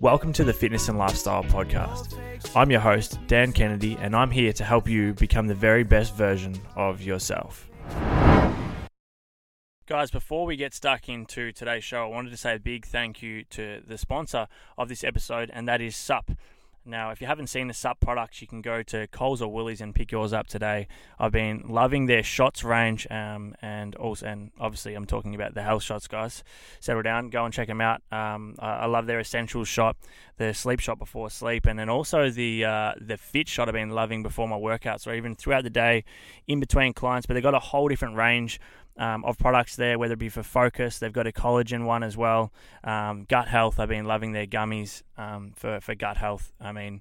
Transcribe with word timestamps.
Welcome 0.00 0.32
to 0.32 0.44
the 0.44 0.54
Fitness 0.54 0.88
and 0.88 0.96
Lifestyle 0.96 1.44
Podcast. 1.44 2.18
I'm 2.56 2.70
your 2.70 2.80
host, 2.80 3.18
Dan 3.26 3.52
Kennedy, 3.52 3.98
and 4.00 4.16
I'm 4.16 4.30
here 4.30 4.50
to 4.54 4.64
help 4.64 4.88
you 4.88 5.12
become 5.12 5.46
the 5.46 5.54
very 5.54 5.82
best 5.84 6.14
version 6.14 6.58
of 6.74 7.02
yourself. 7.02 7.68
Guys, 9.86 10.10
before 10.10 10.46
we 10.46 10.56
get 10.56 10.72
stuck 10.72 11.10
into 11.10 11.52
today's 11.52 11.84
show, 11.84 12.02
I 12.04 12.06
wanted 12.06 12.30
to 12.30 12.38
say 12.38 12.54
a 12.54 12.58
big 12.58 12.86
thank 12.86 13.20
you 13.20 13.44
to 13.50 13.82
the 13.86 13.98
sponsor 13.98 14.48
of 14.78 14.88
this 14.88 15.04
episode, 15.04 15.50
and 15.52 15.68
that 15.68 15.82
is 15.82 15.96
SUP. 15.96 16.30
Now, 16.90 17.10
if 17.10 17.20
you 17.20 17.28
haven't 17.28 17.46
seen 17.46 17.68
the 17.68 17.74
SUP 17.74 18.00
products, 18.00 18.42
you 18.42 18.48
can 18.48 18.62
go 18.62 18.82
to 18.82 19.06
Coles 19.06 19.40
or 19.40 19.50
Woolies 19.50 19.80
and 19.80 19.94
pick 19.94 20.10
yours 20.10 20.32
up 20.32 20.48
today. 20.48 20.88
I've 21.20 21.30
been 21.30 21.62
loving 21.68 22.06
their 22.06 22.24
shots 22.24 22.64
range, 22.64 23.06
um, 23.12 23.54
and 23.62 23.94
also, 23.94 24.26
and 24.26 24.50
obviously, 24.58 24.94
I'm 24.94 25.06
talking 25.06 25.36
about 25.36 25.54
the 25.54 25.62
health 25.62 25.84
shots, 25.84 26.08
guys. 26.08 26.42
Settle 26.80 27.02
down, 27.02 27.30
go 27.30 27.44
and 27.44 27.54
check 27.54 27.68
them 27.68 27.80
out. 27.80 28.02
Um, 28.10 28.56
I, 28.58 28.70
I, 28.70 28.86
love 28.86 29.06
their 29.06 29.20
essentials 29.20 29.68
shot, 29.68 29.96
the 30.36 30.52
sleep 30.52 30.80
shot 30.80 30.98
before 30.98 31.30
sleep, 31.30 31.64
and 31.66 31.78
then 31.78 31.88
also 31.88 32.28
the 32.28 32.64
uh, 32.64 32.94
the 33.00 33.16
fit 33.16 33.48
shot. 33.48 33.68
I've 33.68 33.74
been 33.74 33.90
loving 33.90 34.24
before 34.24 34.48
my 34.48 34.56
workouts, 34.56 35.06
or 35.06 35.14
even 35.14 35.36
throughout 35.36 35.62
the 35.62 35.70
day, 35.70 36.04
in 36.48 36.58
between 36.58 36.92
clients. 36.92 37.24
But 37.24 37.34
they've 37.34 37.42
got 37.42 37.54
a 37.54 37.60
whole 37.60 37.86
different 37.86 38.16
range 38.16 38.60
um, 39.00 39.24
of 39.24 39.38
products 39.38 39.76
there, 39.76 39.98
whether 39.98 40.12
it 40.12 40.18
be 40.18 40.28
for 40.28 40.42
focus. 40.42 40.98
They've 40.98 41.12
got 41.12 41.26
a 41.26 41.32
collagen 41.32 41.86
one 41.86 42.02
as 42.02 42.16
well. 42.16 42.52
Um, 42.84 43.24
gut 43.28 43.48
health, 43.48 43.80
I've 43.80 43.88
been 43.88 44.04
loving 44.04 44.32
their 44.32 44.46
gummies 44.46 45.02
um, 45.16 45.54
for, 45.56 45.80
for 45.80 45.94
gut 45.94 46.18
health. 46.18 46.52
I 46.60 46.72
mean, 46.72 47.00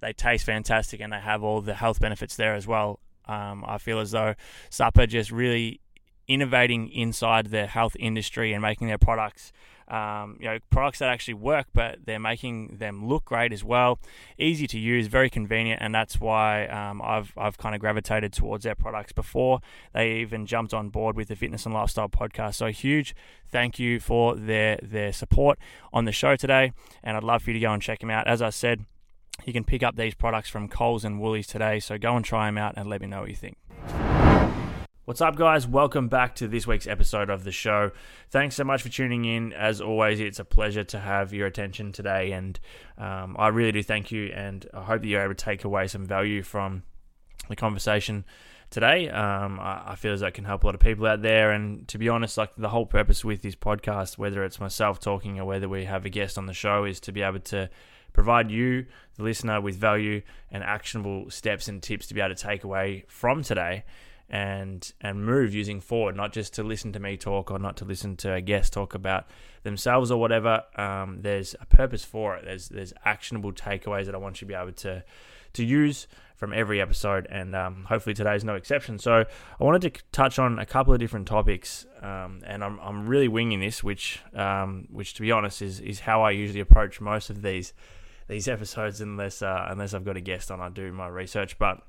they 0.00 0.12
taste 0.12 0.46
fantastic 0.46 1.00
and 1.00 1.12
they 1.12 1.18
have 1.18 1.42
all 1.42 1.60
the 1.60 1.74
health 1.74 2.00
benefits 2.00 2.36
there 2.36 2.54
as 2.54 2.68
well. 2.68 3.00
Um, 3.26 3.64
I 3.66 3.78
feel 3.78 3.98
as 3.98 4.12
though 4.12 4.34
SUP 4.70 4.96
are 4.98 5.06
just 5.06 5.32
really 5.32 5.80
innovating 6.28 6.88
inside 6.88 7.46
the 7.46 7.66
health 7.66 7.96
industry 7.98 8.52
and 8.52 8.62
making 8.62 8.86
their 8.86 8.98
products 8.98 9.52
um, 9.90 10.36
you 10.40 10.46
know, 10.46 10.58
products 10.70 11.00
that 11.00 11.08
actually 11.08 11.34
work, 11.34 11.66
but 11.74 11.98
they're 12.04 12.20
making 12.20 12.76
them 12.78 13.06
look 13.06 13.24
great 13.24 13.52
as 13.52 13.64
well. 13.64 13.98
Easy 14.38 14.66
to 14.68 14.78
use, 14.78 15.08
very 15.08 15.28
convenient, 15.28 15.82
and 15.82 15.94
that's 15.94 16.20
why 16.20 16.66
um, 16.66 17.02
I've 17.02 17.32
I've 17.36 17.58
kind 17.58 17.74
of 17.74 17.80
gravitated 17.80 18.32
towards 18.32 18.64
their 18.64 18.74
products 18.74 19.12
before 19.12 19.60
they 19.92 20.12
even 20.20 20.46
jumped 20.46 20.72
on 20.72 20.88
board 20.88 21.16
with 21.16 21.28
the 21.28 21.36
Fitness 21.36 21.66
and 21.66 21.74
Lifestyle 21.74 22.08
podcast. 22.08 22.54
So 22.54 22.66
huge 22.68 23.14
thank 23.50 23.78
you 23.80 23.98
for 23.98 24.36
their 24.36 24.78
their 24.82 25.12
support 25.12 25.58
on 25.92 26.04
the 26.04 26.12
show 26.12 26.36
today, 26.36 26.72
and 27.02 27.16
I'd 27.16 27.24
love 27.24 27.42
for 27.42 27.50
you 27.50 27.54
to 27.54 27.60
go 27.60 27.72
and 27.72 27.82
check 27.82 28.00
them 28.00 28.10
out. 28.10 28.26
As 28.26 28.40
I 28.40 28.50
said. 28.50 28.84
You 29.46 29.54
can 29.54 29.64
pick 29.64 29.82
up 29.82 29.96
these 29.96 30.14
products 30.14 30.50
from 30.50 30.68
Coles 30.68 31.02
and 31.02 31.18
Woolies 31.18 31.46
today, 31.46 31.80
so 31.80 31.96
go 31.96 32.14
and 32.14 32.22
try 32.22 32.44
them 32.44 32.58
out 32.58 32.74
and 32.76 32.90
let 32.90 33.00
me 33.00 33.06
know 33.06 33.20
what 33.20 33.30
you 33.30 33.34
think. 33.34 33.56
What's 35.06 35.22
up, 35.22 35.34
guys? 35.34 35.66
Welcome 35.66 36.08
back 36.08 36.34
to 36.36 36.46
this 36.46 36.66
week's 36.66 36.86
episode 36.86 37.30
of 37.30 37.42
the 37.42 37.50
show. 37.50 37.90
Thanks 38.28 38.54
so 38.54 38.64
much 38.64 38.82
for 38.82 38.90
tuning 38.90 39.24
in. 39.24 39.54
As 39.54 39.80
always, 39.80 40.20
it's 40.20 40.38
a 40.38 40.44
pleasure 40.44 40.84
to 40.84 41.00
have 41.00 41.32
your 41.32 41.46
attention 41.46 41.90
today, 41.90 42.32
and 42.32 42.60
um, 42.98 43.34
I 43.38 43.48
really 43.48 43.72
do 43.72 43.82
thank 43.82 44.12
you. 44.12 44.26
And 44.26 44.66
I 44.74 44.82
hope 44.82 45.00
that 45.00 45.08
you're 45.08 45.22
able 45.22 45.34
to 45.34 45.44
take 45.44 45.64
away 45.64 45.86
some 45.86 46.04
value 46.04 46.42
from 46.42 46.82
the 47.48 47.56
conversation 47.56 48.26
today. 48.68 49.08
Um, 49.08 49.58
I, 49.58 49.92
I, 49.92 49.94
feel 49.96 50.12
as 50.12 50.20
that 50.20 50.34
can 50.34 50.44
help 50.44 50.64
a 50.64 50.66
lot 50.66 50.74
of 50.74 50.82
people 50.82 51.06
out 51.06 51.22
there. 51.22 51.50
And 51.50 51.88
to 51.88 51.96
be 51.96 52.10
honest, 52.10 52.36
like 52.36 52.54
the 52.56 52.68
whole 52.68 52.86
purpose 52.86 53.24
with 53.24 53.40
this 53.40 53.56
podcast, 53.56 54.18
whether 54.18 54.44
it's 54.44 54.60
myself 54.60 55.00
talking 55.00 55.40
or 55.40 55.46
whether 55.46 55.68
we 55.68 55.86
have 55.86 56.04
a 56.04 56.10
guest 56.10 56.36
on 56.36 56.44
the 56.44 56.52
show, 56.52 56.84
is 56.84 57.00
to 57.00 57.10
be 57.10 57.22
able 57.22 57.40
to 57.40 57.70
provide 58.12 58.50
you, 58.50 58.84
the 59.16 59.22
listener, 59.22 59.62
with 59.62 59.76
value 59.76 60.20
and 60.50 60.62
actionable 60.62 61.30
steps 61.30 61.68
and 61.68 61.82
tips 61.82 62.06
to 62.08 62.14
be 62.14 62.20
able 62.20 62.34
to 62.34 62.42
take 62.42 62.64
away 62.64 63.04
from 63.08 63.42
today 63.42 63.82
and 64.30 64.92
and 65.00 65.24
move 65.24 65.52
using 65.54 65.80
forward, 65.80 66.16
not 66.16 66.32
just 66.32 66.54
to 66.54 66.62
listen 66.62 66.92
to 66.92 67.00
me 67.00 67.16
talk 67.16 67.50
or 67.50 67.58
not 67.58 67.76
to 67.78 67.84
listen 67.84 68.16
to 68.16 68.32
a 68.32 68.40
guest 68.40 68.72
talk 68.72 68.94
about 68.94 69.26
themselves 69.64 70.10
or 70.10 70.20
whatever. 70.20 70.62
Um, 70.76 71.18
there's 71.20 71.54
a 71.60 71.66
purpose 71.66 72.04
for 72.04 72.36
it. 72.36 72.44
There's 72.44 72.68
there's 72.68 72.92
actionable 73.04 73.52
takeaways 73.52 74.06
that 74.06 74.14
I 74.14 74.18
want 74.18 74.40
you 74.40 74.46
to 74.46 74.48
be 74.48 74.54
able 74.54 74.72
to 74.72 75.04
to 75.54 75.64
use 75.64 76.06
from 76.36 76.54
every 76.54 76.80
episode, 76.80 77.26
and 77.30 77.54
um, 77.54 77.84
hopefully 77.86 78.14
today 78.14 78.34
is 78.34 78.44
no 78.44 78.54
exception. 78.54 78.98
So 78.98 79.24
I 79.60 79.64
wanted 79.64 79.94
to 79.94 80.02
touch 80.10 80.38
on 80.38 80.58
a 80.58 80.64
couple 80.64 80.94
of 80.94 80.98
different 80.98 81.28
topics, 81.28 81.84
um, 82.00 82.40
and 82.46 82.64
I'm, 82.64 82.78
I'm 82.80 83.06
really 83.06 83.28
winging 83.28 83.60
this, 83.60 83.84
which 83.84 84.20
um, 84.34 84.86
which 84.90 85.14
to 85.14 85.22
be 85.22 85.32
honest 85.32 85.60
is 85.60 85.80
is 85.80 86.00
how 86.00 86.22
I 86.22 86.30
usually 86.30 86.60
approach 86.60 87.00
most 87.00 87.30
of 87.30 87.42
these 87.42 87.74
these 88.28 88.46
episodes, 88.48 89.00
unless 89.00 89.42
uh, 89.42 89.66
unless 89.68 89.92
I've 89.92 90.04
got 90.04 90.16
a 90.16 90.20
guest 90.20 90.50
on, 90.50 90.60
I 90.60 90.68
do 90.68 90.92
my 90.92 91.08
research, 91.08 91.58
but 91.58 91.82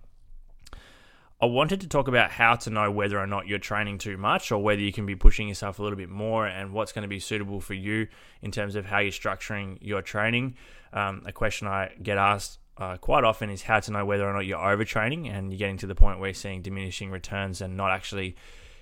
I 1.42 1.48
wanted 1.48 1.82
to 1.82 1.88
talk 1.88 2.08
about 2.08 2.30
how 2.30 2.56
to 2.56 2.70
know 2.70 2.92
whether 2.92 3.20
or 3.20 3.26
not 3.26 3.48
you're 3.48 3.58
training 3.58 3.98
too 3.98 4.16
much 4.16 4.52
or 4.52 4.62
whether 4.62 4.80
you 4.80 4.94
can 4.94 5.08
be 5.08 5.16
pushing 5.16 5.48
yourself 5.48 5.80
a 5.80 5.84
little 5.84 5.98
bit 5.98 6.10
more 6.10 6.46
and 6.46 6.72
what's 6.72 6.92
going 6.92 7.02
to 7.02 7.08
be 7.08 7.20
suitable 7.20 7.60
for 7.60 7.74
you 7.74 8.08
in 8.44 8.52
terms 8.52 8.76
of 8.76 8.86
how 8.86 9.00
you're 9.00 9.12
structuring 9.12 9.80
your 9.82 10.04
training. 10.04 10.56
Um, 10.94 11.24
a 11.26 11.32
question 11.32 11.68
I 11.68 11.94
get 12.04 12.20
asked 12.20 12.60
uh, 12.78 12.98
quite 12.98 13.24
often 13.24 13.50
is 13.50 13.64
how 13.64 13.80
to 13.80 13.92
know 13.92 14.06
whether 14.06 14.30
or 14.30 14.34
not 14.34 14.46
you're 14.46 14.60
overtraining 14.60 15.32
and 15.32 15.52
you're 15.52 15.58
getting 15.58 15.78
to 15.78 15.88
the 15.88 15.96
point 15.96 16.20
where 16.20 16.30
you're 16.30 16.36
seeing 16.36 16.62
diminishing 16.62 17.10
returns 17.10 17.60
and 17.60 17.76
not 17.76 17.90
actually 17.90 18.36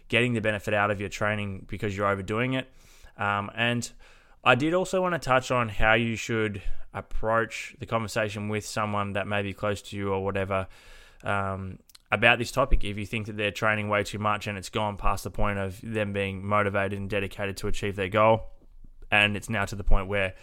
getting 0.09 0.33
the 0.33 0.41
benefit 0.41 0.73
out 0.73 0.91
of 0.91 0.99
your 0.99 1.09
training 1.09 1.65
because 1.69 1.95
you're 1.95 2.07
overdoing 2.07 2.53
it. 2.53 2.69
Um, 3.17 3.49
and 3.55 3.89
I 4.43 4.55
did 4.55 4.73
also 4.73 5.01
want 5.01 5.13
to 5.13 5.19
touch 5.19 5.49
on 5.49 5.69
how 5.69 5.93
you 5.93 6.17
should 6.17 6.61
approach 6.93 7.77
the 7.79 7.85
conversation 7.85 8.49
with 8.49 8.65
someone 8.65 9.13
that 9.13 9.27
may 9.27 9.43
be 9.43 9.53
close 9.53 9.81
to 9.83 9.95
you 9.95 10.11
or 10.11 10.25
whatever. 10.25 10.67
Um, 11.23 11.79
about 12.11 12.39
this 12.39 12.51
topic 12.51 12.83
if 12.83 12.97
you 12.97 13.05
think 13.05 13.27
that 13.27 13.37
they're 13.37 13.51
training 13.51 13.87
way 13.87 14.03
too 14.03 14.17
much 14.17 14.47
and 14.47 14.57
it's 14.57 14.69
gone 14.69 14.97
past 14.97 15.23
the 15.23 15.29
point 15.29 15.59
of 15.59 15.79
them 15.83 16.11
being 16.11 16.45
motivated 16.45 16.97
and 16.97 17.09
dedicated 17.09 17.57
to 17.57 17.67
achieve 17.67 17.95
their 17.95 18.09
goal. 18.09 18.47
And 19.11 19.37
it's 19.37 19.49
now 19.49 19.65
to 19.65 19.75
the 19.75 19.83
point 19.83 20.07
where, 20.07 20.33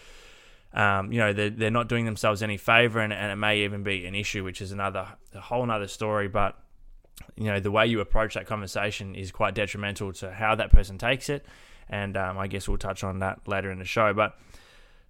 um, 0.73 1.13
you 1.13 1.19
know, 1.19 1.33
they're, 1.33 1.51
they're 1.51 1.71
not 1.71 1.89
doing 1.89 2.05
themselves 2.05 2.43
any 2.43 2.57
favor 2.57 3.01
and, 3.01 3.13
and 3.13 3.33
it 3.33 3.37
may 3.37 3.65
even 3.65 3.83
be 3.83 4.07
an 4.07 4.15
issue, 4.15 4.45
which 4.45 4.61
is 4.61 4.71
another, 4.73 5.09
a 5.35 5.41
whole 5.41 5.69
other 5.71 5.89
story. 5.89 6.29
But, 6.29 6.57
you 7.37 7.47
know, 7.47 7.59
the 7.59 7.71
way 7.71 7.87
you 7.87 8.01
approach 8.01 8.35
that 8.35 8.47
conversation 8.47 9.15
is 9.15 9.33
quite 9.33 9.55
detrimental 9.55 10.13
to 10.15 10.33
how 10.33 10.55
that 10.55 10.71
person 10.71 10.99
takes 10.99 11.29
it. 11.29 11.45
And 11.89 12.17
um, 12.17 12.39
I 12.39 12.47
guess 12.47 12.69
we'll 12.69 12.79
touch 12.79 13.03
on 13.03 13.21
that 13.21 13.47
later 13.47 13.71
in 13.71 13.79
the 13.79 13.85
show. 13.85 14.13
But, 14.13 14.39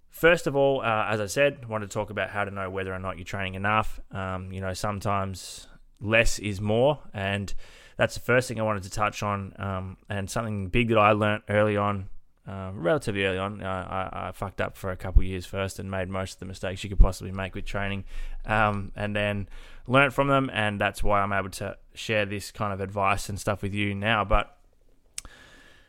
First 0.08 0.46
of 0.46 0.56
all, 0.56 0.80
uh, 0.80 1.08
as 1.10 1.20
I 1.20 1.26
said, 1.26 1.66
I 1.70 1.78
to 1.78 1.86
talk 1.86 2.08
about 2.08 2.30
how 2.30 2.44
to 2.44 2.50
know 2.50 2.70
whether 2.70 2.90
or 2.90 2.98
not 2.98 3.18
you're 3.18 3.26
training 3.26 3.52
enough. 3.52 4.00
Um, 4.10 4.50
you 4.50 4.62
know, 4.62 4.72
sometimes 4.72 5.68
less 6.00 6.38
is 6.38 6.60
more, 6.60 7.00
and 7.12 7.52
that's 7.96 8.14
the 8.14 8.20
first 8.20 8.48
thing 8.48 8.60
I 8.60 8.62
wanted 8.62 8.82
to 8.84 8.90
touch 8.90 9.22
on. 9.22 9.54
Um, 9.58 9.96
and 10.08 10.28
something 10.30 10.68
big 10.68 10.88
that 10.88 10.98
I 10.98 11.12
learnt 11.12 11.44
early 11.48 11.76
on, 11.76 12.08
uh, 12.46 12.70
relatively 12.74 13.24
early 13.24 13.38
on, 13.38 13.62
uh, 13.62 14.10
I, 14.12 14.28
I, 14.28 14.32
fucked 14.32 14.60
up 14.60 14.76
for 14.76 14.90
a 14.90 14.96
couple 14.96 15.22
of 15.22 15.26
years 15.26 15.46
first 15.46 15.78
and 15.78 15.90
made 15.90 16.08
most 16.08 16.34
of 16.34 16.38
the 16.40 16.46
mistakes 16.46 16.84
you 16.84 16.90
could 16.90 16.98
possibly 16.98 17.32
make 17.32 17.54
with 17.54 17.64
training, 17.64 18.04
um, 18.44 18.92
and 18.94 19.16
then 19.16 19.48
learnt 19.86 20.12
from 20.12 20.28
them, 20.28 20.50
and 20.52 20.80
that's 20.80 21.02
why 21.02 21.20
I'm 21.20 21.32
able 21.32 21.50
to 21.50 21.76
share 21.94 22.26
this 22.26 22.50
kind 22.50 22.72
of 22.72 22.80
advice 22.80 23.28
and 23.28 23.40
stuff 23.40 23.62
with 23.62 23.74
you 23.74 23.94
now. 23.94 24.24
But 24.24 24.56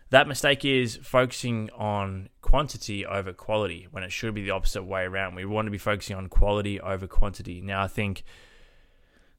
that 0.10 0.28
mistake 0.28 0.64
is 0.64 0.96
focusing 0.96 1.70
on 1.76 2.30
quantity 2.42 3.06
over 3.06 3.34
quality 3.34 3.88
when 3.92 4.04
it 4.04 4.12
should 4.12 4.34
be 4.34 4.44
the 4.44 4.52
opposite 4.52 4.84
way 4.84 5.04
around. 5.04 5.36
We 5.36 5.46
want 5.46 5.66
to 5.66 5.72
be 5.72 5.78
focusing 5.78 6.16
on 6.16 6.30
quality 6.30 6.80
over 6.80 7.08
quantity. 7.08 7.60
Now, 7.60 7.84
I 7.84 7.88
think 7.88 8.24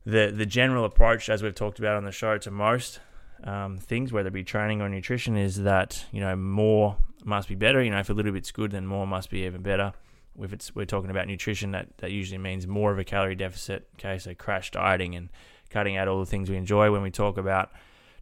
the 0.09 0.33
the 0.35 0.47
general 0.47 0.85
approach, 0.85 1.29
as 1.29 1.43
we've 1.43 1.55
talked 1.55 1.79
about 1.79 1.97
on 1.97 2.05
the 2.05 2.13
show, 2.13 2.39
to 2.39 2.51
most 2.51 3.01
um, 3.45 3.77
things, 3.77 4.11
whether 4.11 4.29
it 4.29 4.33
be 4.33 4.43
training 4.43 4.81
or 4.81 4.89
nutrition, 4.89 5.37
is 5.37 5.63
that 5.63 6.07
you 6.11 6.21
know 6.21 6.35
more 6.35 6.97
must 7.25 7.49
be 7.49 7.55
better. 7.55 7.83
You 7.83 7.91
know, 7.91 7.99
if 7.99 8.09
a 8.09 8.15
little 8.15 8.33
bit's 8.33 8.51
good, 8.51 8.71
then 8.71 8.87
more 8.87 9.07
must 9.07 9.29
be 9.29 9.45
even 9.45 9.63
better. 9.63 9.93
If 10.41 10.53
it's 10.53 10.75
we're 10.75 10.87
talking 10.87 11.11
about 11.11 11.27
nutrition, 11.27 11.73
that 11.73 11.89
that 11.99 12.11
usually 12.11 12.39
means 12.39 12.67
more 12.67 12.91
of 12.91 12.99
a 12.99 13.05
calorie 13.05 13.35
deficit. 13.35 13.87
Okay, 13.99 14.19
so 14.19 14.35
crash 14.35 14.71
dieting 14.71 15.15
and 15.15 15.29
cutting 15.69 15.99
out 15.99 16.09
all 16.09 16.21
the 16.21 16.27
things 16.27 16.49
we 16.49 16.57
enjoy. 16.57 16.91
When 16.91 17.03
we 17.03 17.11
talk 17.11 17.37
about 17.37 17.71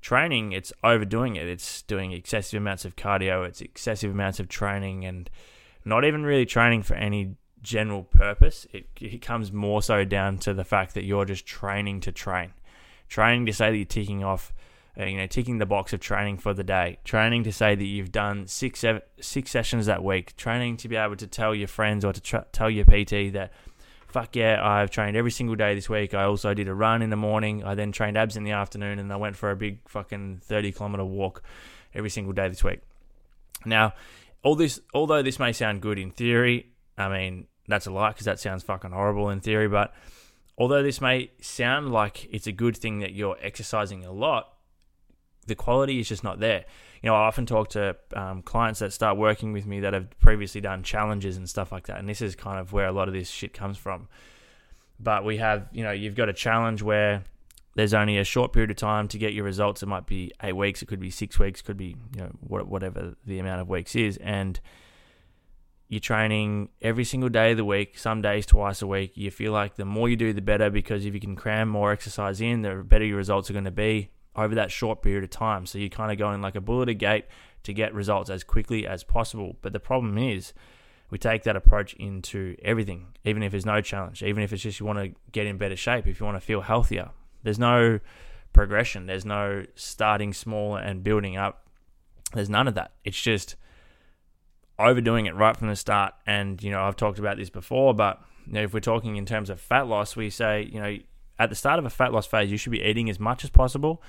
training, 0.01 0.51
it's 0.53 0.73
overdoing 0.83 1.37
it. 1.37 1.47
It's 1.47 1.83
doing 1.83 2.11
excessive 2.11 2.61
amounts 2.61 2.85
of 2.85 2.97
cardio. 2.97 3.47
It's 3.47 3.61
excessive 3.61 4.11
amounts 4.11 4.41
of 4.41 4.49
training 4.49 5.05
and 5.05 5.31
not 5.85 6.05
even 6.05 6.25
really 6.25 6.47
training 6.47 6.83
for 6.83 6.95
any 6.95 7.37
general 7.67 8.05
purpose. 8.05 8.67
It, 8.73 8.87
it 9.01 9.21
comes 9.21 9.53
more 9.53 9.83
so 9.83 10.05
down 10.05 10.39
to 10.39 10.55
the 10.55 10.65
fact 10.65 10.95
that 10.95 11.05
you're 11.05 11.25
just 11.25 11.45
training 11.45 12.01
to 12.03 12.13
train, 12.13 12.53
training 13.09 13.47
to 13.47 13.53
say 13.53 13.71
that 13.71 13.77
you're 13.77 13.85
ticking 13.85 14.25
off, 14.25 14.53
uh, 14.99 15.05
you 15.05 15.19
know, 15.19 15.27
ticking 15.27 15.59
the 15.59 15.67
box 15.67 15.93
of 15.93 16.01
training 16.01 16.39
for 16.39 16.55
the 16.55 16.65
day, 16.65 16.99
training 17.05 17.43
to 17.45 17.53
say 17.53 17.75
that 17.75 17.85
you've 17.85 18.13
done 18.13 18.47
six 18.47 18.81
seven, 18.81 19.03
six 19.21 19.51
sessions 19.51 19.87
that 19.87 20.03
week, 20.03 20.37
training 20.37 20.77
to 20.79 20.89
be 20.89 20.97
able 20.97 21.17
to 21.17 21.27
tell 21.27 21.55
your 21.55 21.69
friends 21.69 22.05
or 22.05 22.13
to 22.13 22.45
tell 22.53 22.71
your 22.71 22.85
PT 22.85 23.33
that. 23.35 23.53
Fuck 24.07 24.37
yeah, 24.37 24.65
I've 24.65 24.91
trained 24.91 25.17
every 25.17 25.33
single 25.33 25.57
day 25.57 25.75
this 25.75 25.91
week. 25.91 26.15
I 26.15 26.23
also 26.23 26.55
did 26.55 26.69
a 26.69 26.75
run 26.75 27.03
in 27.03 27.11
the 27.11 27.17
morning. 27.17 27.65
I 27.65 27.75
then 27.75 27.93
trained 27.93 28.17
abs 28.17 28.37
in 28.37 28.45
the 28.45 28.53
afternoon 28.53 28.99
and 28.99 29.13
I 29.13 29.17
went 29.17 29.37
for 29.37 29.51
a 29.51 29.57
big 29.57 29.81
fucking 29.89 30.41
30 30.45 30.73
kilometer 30.73 31.05
walk 31.05 31.43
every 31.93 32.09
single 32.09 32.33
day 32.33 32.49
this 32.49 32.65
week. 32.65 32.81
Now, 33.67 33.93
all 34.43 34.55
this, 34.55 34.81
although 34.95 35.23
this 35.23 35.39
may 35.39 35.53
sound 35.53 35.83
good 35.83 35.99
in 35.99 36.13
theory, 36.13 36.71
I 36.97 37.09
mean, 37.09 37.47
that's 37.69 37.87
a 37.87 37.91
lie 37.91 38.11
because 38.11 38.25
that 38.27 38.41
sounds 38.41 38.63
fucking 38.63 38.93
horrible 38.93 39.31
in 39.31 39.41
theory. 39.41 39.69
But 39.69 39.95
although 40.59 40.83
this 40.83 41.01
may 41.01 41.31
sound 41.41 41.93
like 41.93 42.29
it's 42.33 42.47
a 42.47 42.53
good 42.53 42.77
thing 42.77 43.01
that 43.01 43.13
you're 43.13 43.37
exercising 43.41 44.05
a 44.05 44.13
lot, 44.13 44.53
the 45.47 45.55
quality 45.55 46.01
is 46.01 46.09
just 46.09 46.25
not 46.25 46.41
there. 46.41 46.65
You 47.03 47.11
know, 47.11 47.15
I 47.15 47.27
often 47.27 47.47
talk 47.47 47.69
to 47.71 47.97
um, 48.15 48.43
clients 48.43 48.81
that 48.81 48.93
start 48.93 49.17
working 49.17 49.53
with 49.53 49.67
me 49.67 49.81
that 49.81 49.93
have 49.93 50.19
previously 50.19 50.61
done 50.61 50.83
challenges 50.83 51.37
and 51.37 51.49
stuff 51.49 51.71
like 51.71 51.87
that, 51.87 51.99
and 51.99 52.09
this 52.09 52.21
is 52.21 52.35
kind 52.35 52.59
of 52.59 52.73
where 52.73 52.87
a 52.87 52.93
lot 52.93 53.09
of 53.09 53.15
this 53.15 53.31
shit 53.31 53.53
comes 53.53 53.77
from. 53.77 54.09
But 54.99 55.25
we 55.25 55.37
have, 55.37 55.69
you 55.73 55.85
know, 55.85 55.93
you've 55.93 56.15
got 56.15 56.29
a 56.29 56.33
challenge 56.33 56.83
where 56.83 57.23
there's 57.77 57.93
only 57.93 58.17
a 58.17 58.25
short 58.25 58.53
period 58.55 58.71
of 58.71 58.77
time 58.79 59.07
to 59.09 59.19
get 59.19 59.35
your 59.35 59.45
results. 59.45 59.83
It 59.83 59.87
might 59.87 60.07
be 60.07 60.33
eight 60.43 60.57
weeks, 60.57 60.83
it 60.83 60.87
could 60.87 60.99
be 60.99 61.11
six 61.11 61.39
weeks, 61.39 61.63
could 61.63 61.77
be 61.77 61.95
you 62.15 62.23
know 62.23 62.31
whatever 62.41 63.15
the 63.25 63.39
amount 63.39 63.61
of 63.61 63.69
weeks 63.69 63.95
is, 63.95 64.17
and 64.17 64.59
you're 65.89 66.01
training 66.01 66.69
every 66.83 67.05
single 67.05 67.29
day 67.29 67.53
of 67.53 67.57
the 67.57 67.65
week, 67.65 67.99
some 67.99 68.21
days 68.21 68.45
twice 68.45 68.83
a 68.83 68.87
week. 68.87 69.17
You 69.17 69.31
feel 69.31 69.53
like 69.53 69.77
the 69.77 69.85
more 69.85 70.09
you 70.09 70.17
do, 70.17 70.33
the 70.33 70.43
better 70.43 70.69
because 70.69 71.05
if 71.05 71.15
you 71.15 71.21
can 71.21 71.37
cram 71.37 71.69
more 71.69 71.93
exercise 71.93 72.41
in, 72.41 72.63
the 72.63 72.77
better 72.77 73.05
your 73.05 73.17
results 73.17 73.51
are 73.51 73.53
going 73.53 73.65
to 73.67 73.71
be 73.71 74.11
over 74.35 74.55
that 74.57 74.71
short 74.71 75.01
period 75.03 75.25
of 75.25 75.31
time. 75.31 75.65
So 75.65 75.79
you're 75.79 75.89
kind 75.89 76.11
of 76.11 76.19
going 76.19 76.43
like 76.43 76.57
a 76.57 76.61
bullet 76.61 76.89
a 76.89 76.95
gate 76.95 77.27
to 77.63 77.73
get 77.73 77.95
results 77.95 78.31
as 78.31 78.45
quickly 78.45 78.87
as 78.87 79.05
possible. 79.05 79.57
But 79.63 79.73
the 79.73 79.81
problem 79.81 80.19
is, 80.19 80.53
we 81.11 81.19
take 81.19 81.45
that 81.45 81.55
approach 81.55 81.95
into 81.95 82.57
everything, 82.63 83.07
even 83.25 83.43
if 83.43 83.53
there's 83.53 83.67
no 83.67 83.81
challenge, 83.81 84.23
even 84.23 84.43
if 84.43 84.53
it's 84.53 84.63
just 84.63 84.81
you 84.81 84.87
want 84.87 84.99
to 84.99 85.13
get 85.31 85.47
in 85.47 85.57
better 85.57 85.77
shape, 85.77 86.07
if 86.07 86.19
you 86.19 86.27
want 86.27 86.37
to 86.37 86.45
feel 86.45 86.63
healthier. 86.63 87.11
There's 87.45 87.61
no 87.61 88.01
progression, 88.53 89.07
there's 89.07 89.25
no 89.25 89.65
starting 89.77 90.33
small 90.33 90.77
and 90.77 91.05
building 91.05 91.37
up. 91.37 91.69
There's 92.33 92.51
none 92.51 92.67
of 92.67 92.75
that. 92.75 92.93
It's 93.05 93.21
just 93.21 93.55
overdoing 94.79 95.27
it 95.27 95.35
right 95.35 95.57
from 95.57 95.69
the 95.69 95.77
start. 95.77 96.15
And, 96.27 96.63
you 96.63 96.71
know, 96.71 96.83
I've 96.83 96.97
talked 96.97 97.19
about 97.19 97.37
this 97.37 97.51
before, 97.51 97.95
but 97.95 98.21
you 98.47 98.53
know, 98.55 98.63
if 98.63 98.75
we're 98.75 98.81
talking 98.81 99.17
in 99.17 99.27
terms 99.27 99.51
of 99.51 99.61
fat 99.61 99.87
loss, 99.87 100.17
we 100.17 100.31
say, 100.31 100.69
you 100.73 100.81
know, 100.81 100.97
at 101.39 101.51
the 101.51 101.57
start 101.57 101.79
of 101.79 101.85
a 101.85 101.91
fat 101.91 102.13
loss 102.13 102.27
phase, 102.27 102.51
you 102.51 102.57
should 102.57 102.73
be 102.73 102.83
eating 102.83 103.11
as 103.11 103.21
much 103.21 103.45
as 103.45 103.51
possible 103.51 104.03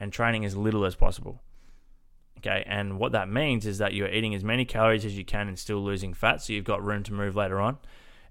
and 0.00 0.12
training 0.12 0.44
as 0.44 0.56
little 0.56 0.84
as 0.84 0.94
possible. 0.94 1.42
Okay, 2.38 2.62
and 2.66 2.98
what 2.98 3.12
that 3.12 3.28
means 3.28 3.64
is 3.64 3.78
that 3.78 3.94
you're 3.94 4.08
eating 4.08 4.34
as 4.34 4.44
many 4.44 4.66
calories 4.66 5.04
as 5.06 5.16
you 5.16 5.24
can 5.24 5.48
and 5.48 5.58
still 5.58 5.78
losing 5.78 6.12
fat, 6.12 6.42
so 6.42 6.52
you've 6.52 6.64
got 6.64 6.84
room 6.84 7.02
to 7.04 7.12
move 7.12 7.36
later 7.36 7.58
on. 7.58 7.78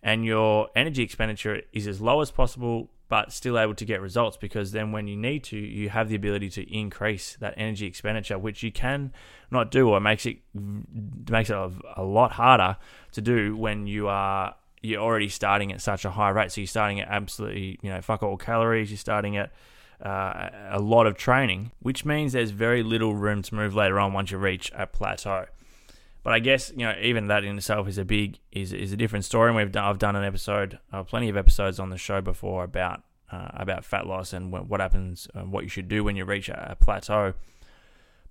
And 0.04 0.24
your 0.24 0.68
energy 0.76 1.02
expenditure 1.02 1.62
is 1.72 1.88
as 1.88 2.00
low 2.00 2.22
as 2.22 2.30
possible 2.30 2.92
but 3.14 3.32
still 3.32 3.60
able 3.60 3.76
to 3.76 3.86
get 3.86 4.02
results 4.02 4.38
because 4.38 4.72
then 4.72 4.92
when 4.92 5.08
you 5.08 5.16
need 5.16 5.44
to, 5.44 5.56
you 5.56 5.88
have 5.88 6.10
the 6.10 6.16
ability 6.16 6.50
to 6.50 6.64
increase 6.76 7.38
that 7.40 7.54
energy 7.58 7.86
expenditure, 7.86 8.40
which 8.40 8.64
you 8.64 8.72
can 8.72 9.14
not 9.52 9.70
do, 9.70 9.88
or 9.88 10.00
makes 10.00 10.26
it 10.26 10.38
makes 11.30 11.52
it 11.52 11.56
a, 11.56 12.02
lot 12.02 12.32
harder 12.32 12.76
to 13.12 13.22
do 13.22 13.56
when 13.56 13.86
you 13.86 14.08
are 14.08 14.56
you're 14.82 15.00
already 15.00 15.30
starting 15.30 15.72
at 15.72 15.80
such 15.80 16.06
a 16.06 16.10
high 16.10 16.32
rate. 16.32 16.52
So 16.52 16.62
you're 16.62 16.68
starting 16.68 17.02
at 17.02 17.08
absolutely 17.08 17.78
you 17.84 17.92
know 17.92 18.02
fuck 18.02 18.24
all 18.24 18.36
calories. 18.36 18.90
You're 18.90 18.98
starting 18.98 19.38
at 19.38 19.52
uh, 20.02 20.50
a 20.72 20.80
lot 20.80 21.06
of 21.06 21.16
training, 21.16 21.72
which 21.84 22.06
means 22.06 22.34
there's 22.34 22.50
very 22.50 22.82
little 22.82 23.14
room 23.14 23.44
to 23.44 23.54
move 23.54 23.76
later 23.76 24.00
on 24.00 24.14
once 24.14 24.32
you 24.32 24.40
reach 24.40 24.72
a 24.74 24.88
plateau. 24.88 25.46
But 26.24 26.34
I 26.34 26.40
guess 26.40 26.72
you 26.72 26.86
know 26.86 26.96
even 27.02 27.28
that 27.28 27.44
in 27.44 27.58
itself 27.58 27.88
is 27.88 27.98
a 27.98 28.06
big 28.06 28.40
is 28.52 28.72
is 28.74 28.94
a 28.94 28.98
different 28.98 29.26
story. 29.26 29.50
And 29.50 29.58
we've 29.58 29.72
done 29.72 29.84
I've 29.84 30.00
done 30.00 30.16
an 30.16 30.24
episode, 30.24 30.80
uh, 30.92 31.04
plenty 31.04 31.30
of 31.30 31.38
episodes 31.38 31.80
on 31.80 31.90
the 31.90 31.98
show 31.98 32.22
before 32.22 32.64
about 32.64 33.04
uh, 33.32 33.50
about 33.54 33.84
fat 33.84 34.08
loss 34.08 34.32
and 34.32 34.52
what 34.52 34.80
happens, 34.80 35.28
uh, 35.36 35.42
what 35.42 35.64
you 35.64 35.70
should 35.70 35.88
do 35.88 36.04
when 36.04 36.16
you 36.16 36.24
reach 36.24 36.50
a, 36.50 36.72
a 36.72 36.76
plateau. 36.76 37.34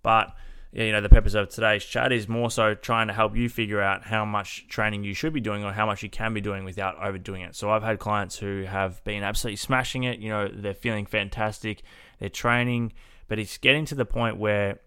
But 0.03 0.35
you 0.73 0.91
know 0.91 1.03
the 1.03 1.11
purpose 1.11 1.35
of 1.35 1.51
today's 1.51 1.85
chat 1.85 2.13
is 2.13 2.29
more 2.29 2.51
so 2.51 2.75
trying 2.75 3.09
to 3.09 3.13
help 3.13 3.37
you 3.37 3.51
figure 3.51 3.83
out 3.83 4.05
how 4.05 4.25
much 4.25 4.67
training 4.69 5.05
you 5.05 5.13
should 5.13 5.35
be 5.35 5.41
doing 5.41 5.63
or 5.65 5.73
how 5.73 5.85
much 5.85 6.03
you 6.03 6.09
can 6.09 6.33
be 6.33 6.41
doing 6.41 6.65
without 6.65 6.97
overdoing 7.03 7.43
it. 7.43 7.55
So 7.55 7.71
I've 7.71 7.83
had 7.83 7.99
clients 7.99 8.39
who 8.39 8.63
have 8.63 9.05
been 9.05 9.23
absolutely 9.23 9.57
smashing 9.57 10.05
it. 10.05 10.19
You 10.19 10.31
know 10.31 10.49
they're 10.49 10.73
feeling 10.73 11.05
fantastic, 11.05 11.83
they're 12.21 12.31
training, 12.31 12.95
but 13.29 13.39
it's 13.39 13.59
getting 13.59 13.85
to 13.87 13.95
the 13.95 14.07
point 14.07 14.39
where 14.39 14.81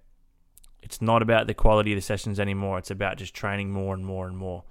it's 0.85 1.01
not 1.01 1.23
about 1.23 1.47
the 1.47 1.55
quality 1.55 1.93
of 1.93 1.97
the 1.97 2.01
sessions 2.01 2.39
anymore. 2.39 2.77
It's 2.77 2.91
about 2.91 3.17
just 3.17 3.33
training 3.33 3.71
more 3.71 3.95
and 3.95 4.05
more 4.05 4.27
and 4.27 4.37
more. 4.37 4.63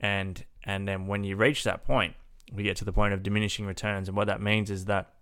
And 0.00 0.44
and 0.64 0.86
then 0.86 1.06
when 1.06 1.22
you 1.22 1.36
reach 1.36 1.62
that 1.62 1.84
point, 1.84 2.14
we 2.52 2.64
get 2.64 2.76
to 2.78 2.84
the 2.84 2.92
point 2.92 3.14
of 3.14 3.22
diminishing 3.22 3.66
returns. 3.66 4.08
And 4.08 4.16
what 4.16 4.26
that 4.26 4.42
means 4.42 4.68
is 4.68 4.86
that 4.86 5.14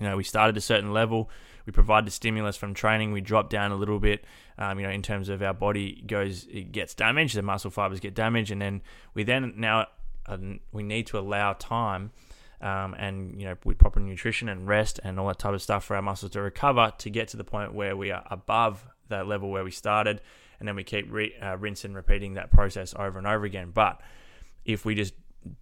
you 0.00 0.06
know 0.06 0.16
we 0.16 0.22
started 0.22 0.56
a 0.56 0.60
certain 0.60 0.92
level, 0.92 1.28
we 1.66 1.72
provide 1.72 2.06
the 2.06 2.12
stimulus 2.12 2.56
from 2.56 2.74
training, 2.74 3.10
we 3.10 3.20
drop 3.20 3.50
down 3.50 3.72
a 3.72 3.76
little 3.76 3.98
bit. 3.98 4.24
Um, 4.56 4.78
you 4.78 4.86
know, 4.86 4.92
in 4.92 5.02
terms 5.02 5.28
of 5.28 5.42
our 5.42 5.52
body 5.52 6.04
goes, 6.06 6.46
it 6.46 6.70
gets 6.70 6.94
damaged, 6.94 7.34
the 7.34 7.42
muscle 7.42 7.72
fibers 7.72 7.98
get 7.98 8.14
damaged, 8.14 8.52
and 8.52 8.62
then 8.62 8.82
we 9.14 9.24
then 9.24 9.54
now 9.56 9.88
uh, 10.26 10.38
we 10.70 10.84
need 10.84 11.08
to 11.08 11.18
allow 11.18 11.54
time. 11.54 12.12
Um, 12.60 12.94
and 12.98 13.40
you 13.40 13.46
know 13.46 13.56
with 13.64 13.78
proper 13.78 13.98
nutrition 13.98 14.48
and 14.48 14.66
rest 14.66 14.98
and 15.04 15.18
all 15.18 15.28
that 15.28 15.38
type 15.38 15.54
of 15.54 15.62
stuff 15.62 15.84
for 15.84 15.94
our 15.94 16.02
muscles 16.02 16.32
to 16.32 16.40
recover 16.40 16.92
to 16.98 17.08
get 17.08 17.28
to 17.28 17.36
the 17.36 17.44
point 17.44 17.72
where 17.72 17.96
we 17.96 18.10
are 18.10 18.24
above 18.32 18.84
that 19.08 19.26
level 19.26 19.50
where 19.50 19.64
we 19.64 19.70
started, 19.70 20.20
and 20.58 20.66
then 20.68 20.76
we 20.76 20.84
keep 20.84 21.10
re, 21.10 21.34
uh, 21.40 21.56
rinsing, 21.56 21.94
repeating 21.94 22.34
that 22.34 22.50
process 22.50 22.94
over 22.98 23.18
and 23.18 23.26
over 23.26 23.44
again. 23.44 23.70
But 23.72 24.00
if 24.64 24.84
we 24.84 24.94
just 24.94 25.14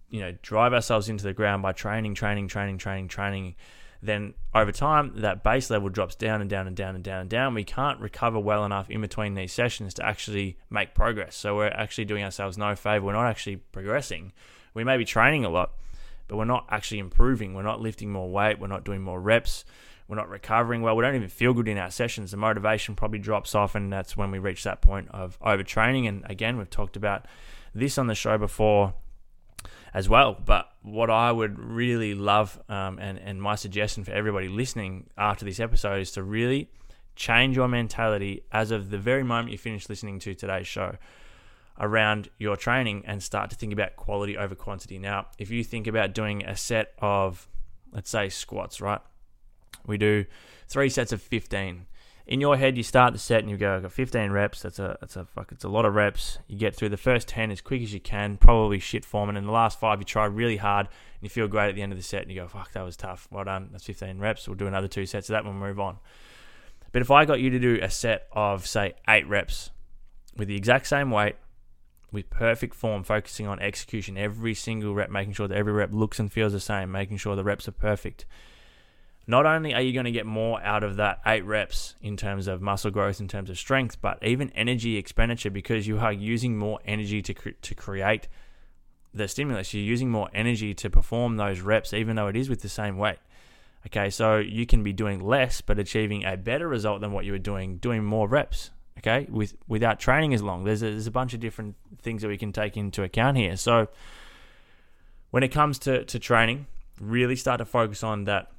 you 0.09 0.19
know 0.19 0.33
drive 0.41 0.73
ourselves 0.73 1.09
into 1.09 1.23
the 1.23 1.33
ground 1.33 1.61
by 1.61 1.71
training, 1.71 2.15
training, 2.15 2.47
training, 2.47 2.77
training, 2.77 3.07
training, 3.07 3.55
then 4.01 4.33
over 4.53 4.71
time 4.71 5.13
that 5.21 5.43
base 5.43 5.69
level 5.69 5.89
drops 5.89 6.15
down 6.15 6.41
and 6.41 6.49
down 6.49 6.67
and 6.67 6.75
down 6.75 6.95
and 6.95 7.03
down 7.03 7.21
and 7.21 7.29
down. 7.29 7.53
We 7.53 7.63
can't 7.63 7.99
recover 7.99 8.39
well 8.39 8.65
enough 8.65 8.89
in 8.89 9.01
between 9.01 9.33
these 9.33 9.53
sessions 9.53 9.93
to 9.95 10.05
actually 10.05 10.57
make 10.69 10.93
progress. 10.93 11.35
So 11.35 11.55
we're 11.55 11.67
actually 11.67 12.05
doing 12.05 12.23
ourselves 12.23 12.57
no 12.57 12.75
favor. 12.75 13.05
We're 13.05 13.13
not 13.13 13.27
actually 13.27 13.57
progressing. 13.57 14.33
We 14.73 14.83
may 14.83 14.97
be 14.97 15.05
training 15.05 15.45
a 15.45 15.49
lot, 15.49 15.71
but 16.27 16.37
we're 16.37 16.45
not 16.45 16.67
actually 16.69 16.99
improving. 16.99 17.53
We're 17.53 17.63
not 17.63 17.81
lifting 17.81 18.11
more 18.11 18.29
weight. 18.29 18.59
We're 18.59 18.67
not 18.67 18.83
doing 18.83 19.01
more 19.01 19.19
reps 19.19 19.65
we're 20.07 20.15
not 20.15 20.29
recovering 20.29 20.81
well. 20.81 20.95
We 20.95 21.03
don't 21.03 21.15
even 21.15 21.29
feel 21.29 21.53
good 21.53 21.67
in 21.67 21.77
our 21.77 21.91
sessions. 21.91 22.31
The 22.31 22.37
motivation 22.37 22.95
probably 22.95 23.19
drops 23.19 23.53
off, 23.53 23.75
and 23.75 23.91
that's 23.91 24.15
when 24.15 24.31
we 24.31 24.39
reach 24.39 24.63
that 24.63 24.81
point 24.81 25.09
of 25.11 25.39
overtraining. 25.41 26.07
And 26.07 26.23
again, 26.29 26.57
we've 26.57 26.69
talked 26.69 26.95
about 26.95 27.25
this 27.75 27.97
on 27.97 28.07
the 28.07 28.15
show 28.15 28.37
before 28.37 28.93
as 29.93 30.07
well. 30.07 30.33
But 30.33 30.69
what 30.81 31.09
I 31.09 31.31
would 31.31 31.59
really 31.59 32.13
love, 32.13 32.61
um, 32.69 32.99
and 32.99 33.19
and 33.19 33.41
my 33.41 33.55
suggestion 33.55 34.03
for 34.03 34.11
everybody 34.11 34.47
listening 34.47 35.09
after 35.17 35.43
this 35.43 35.59
episode 35.59 35.99
is 36.01 36.11
to 36.11 36.23
really 36.23 36.69
change 37.15 37.55
your 37.55 37.67
mentality 37.67 38.43
as 38.51 38.71
of 38.71 38.91
the 38.91 38.97
very 38.97 39.23
moment 39.23 39.51
you 39.51 39.57
finish 39.57 39.89
listening 39.89 40.19
to 40.19 40.35
today's 40.35 40.67
show 40.67 40.95
around 41.79 42.29
your 42.37 42.55
training 42.55 43.03
and 43.05 43.21
start 43.21 43.49
to 43.49 43.55
think 43.55 43.73
about 43.73 43.95
quality 43.95 44.37
over 44.37 44.55
quantity. 44.55 44.97
Now, 44.97 45.27
if 45.37 45.51
you 45.51 45.63
think 45.63 45.87
about 45.87 46.13
doing 46.13 46.45
a 46.45 46.55
set 46.55 46.93
of, 46.99 47.47
let's 47.91 48.09
say, 48.09 48.29
squats, 48.29 48.81
right? 48.81 49.01
We 49.85 49.97
do 49.97 50.25
three 50.67 50.89
sets 50.89 51.11
of 51.11 51.21
15. 51.21 51.85
In 52.27 52.41
your 52.41 52.57
head, 52.57 52.75
you 52.75 52.83
start 52.83 53.13
the 53.13 53.19
set 53.19 53.39
and 53.39 53.49
you 53.49 53.55
go, 53.55 53.77
I've 53.77 53.83
got 53.83 53.93
15 53.93 54.31
reps. 54.31 54.61
That's 54.61 54.79
a 54.79 54.97
that's 54.99 55.15
a 55.15 55.23
fuck. 55.23 55.53
It's 55.53 55.63
a 55.63 55.69
lot 55.69 55.85
of 55.85 55.95
reps. 55.95 56.39
You 56.47 56.57
get 56.57 56.75
through 56.75 56.89
the 56.89 56.97
first 56.97 57.29
10 57.29 57.51
as 57.51 57.61
quick 57.61 57.81
as 57.81 57.93
you 57.93 58.01
can. 58.01 58.35
Probably 58.35 58.79
shit 58.79 59.05
form, 59.05 59.29
and 59.29 59.37
in 59.37 59.45
the 59.45 59.51
last 59.51 59.79
five, 59.79 59.99
you 59.99 60.05
try 60.05 60.25
really 60.25 60.57
hard 60.57 60.87
and 60.87 61.23
you 61.23 61.29
feel 61.29 61.47
great 61.47 61.69
at 61.69 61.75
the 61.75 61.81
end 61.81 61.93
of 61.93 61.97
the 61.97 62.03
set. 62.03 62.23
And 62.23 62.31
you 62.31 62.41
go, 62.41 62.47
fuck, 62.47 62.73
that 62.73 62.83
was 62.83 62.97
tough. 62.97 63.29
Well 63.31 63.45
done. 63.45 63.69
That's 63.71 63.85
15 63.85 64.19
reps. 64.19 64.45
We'll 64.45 64.55
do 64.55 64.67
another 64.67 64.89
two 64.89 65.05
sets 65.05 65.29
of 65.29 65.33
that. 65.33 65.45
We'll 65.45 65.53
move 65.53 65.79
on. 65.79 65.99
But 66.91 67.01
if 67.01 67.11
I 67.11 67.23
got 67.23 67.39
you 67.39 67.49
to 67.49 67.59
do 67.59 67.79
a 67.81 67.89
set 67.89 68.27
of 68.33 68.67
say 68.67 68.93
eight 69.07 69.27
reps 69.27 69.69
with 70.35 70.49
the 70.49 70.55
exact 70.57 70.87
same 70.87 71.11
weight, 71.11 71.35
with 72.11 72.29
perfect 72.29 72.73
form, 72.73 73.03
focusing 73.03 73.47
on 73.47 73.59
execution 73.59 74.17
every 74.17 74.53
single 74.53 74.93
rep, 74.93 75.09
making 75.09 75.33
sure 75.33 75.47
that 75.47 75.57
every 75.57 75.73
rep 75.73 75.93
looks 75.93 76.19
and 76.19 76.31
feels 76.31 76.53
the 76.53 76.59
same, 76.59 76.91
making 76.91 77.17
sure 77.17 77.35
the 77.35 77.43
reps 77.43 77.67
are 77.67 77.73
perfect 77.73 78.25
not 79.27 79.45
only 79.45 79.73
are 79.73 79.81
you 79.81 79.91
going 79.91 80.05
to 80.05 80.11
get 80.11 80.25
more 80.25 80.61
out 80.61 80.83
of 80.83 80.95
that 80.95 81.19
eight 81.25 81.45
reps 81.45 81.95
in 82.01 82.15
terms 82.15 82.47
of 82.47 82.61
muscle 82.61 82.89
growth, 82.89 83.19
in 83.19 83.27
terms 83.27 83.49
of 83.49 83.57
strength, 83.57 84.01
but 84.01 84.17
even 84.23 84.49
energy 84.51 84.95
expenditure 84.95 85.51
because 85.51 85.85
you 85.85 85.99
are 85.99 86.13
using 86.13 86.57
more 86.57 86.79
energy 86.85 87.21
to, 87.21 87.33
cre- 87.33 87.49
to 87.61 87.75
create 87.75 88.29
the 89.13 89.27
stimulus. 89.27 89.73
You're 89.73 89.83
using 89.83 90.09
more 90.09 90.29
energy 90.33 90.73
to 90.75 90.89
perform 90.89 91.35
those 91.35 91.59
reps, 91.59 91.93
even 91.93 92.15
though 92.15 92.27
it 92.27 92.37
is 92.37 92.49
with 92.49 92.61
the 92.61 92.69
same 92.69 92.97
weight. 92.97 93.17
Okay, 93.87 94.09
so 94.09 94.37
you 94.37 94.65
can 94.65 94.81
be 94.81 94.93
doing 94.93 95.19
less 95.19 95.61
but 95.61 95.77
achieving 95.77 96.25
a 96.25 96.35
better 96.37 96.67
result 96.67 97.01
than 97.01 97.11
what 97.11 97.25
you 97.25 97.31
were 97.33 97.37
doing 97.37 97.77
doing 97.77 98.03
more 98.03 98.27
reps. 98.27 98.71
Okay, 98.97 99.27
with 99.29 99.55
without 99.67 99.99
training 99.99 100.33
as 100.33 100.41
long. 100.41 100.63
There's 100.63 100.81
a, 100.81 100.89
there's 100.89 101.07
a 101.07 101.11
bunch 101.11 101.33
of 101.33 101.39
different 101.39 101.75
things 102.01 102.21
that 102.21 102.27
we 102.29 102.37
can 102.37 102.51
take 102.51 102.75
into 102.75 103.03
account 103.03 103.37
here. 103.37 103.55
So 103.55 103.87
when 105.31 105.43
it 105.43 105.49
comes 105.49 105.77
to, 105.79 106.03
to 106.05 106.19
training, 106.19 106.65
really 106.99 107.35
start 107.35 107.59
to 107.59 107.65
focus 107.65 108.03
on 108.03 108.23
that 108.23 108.51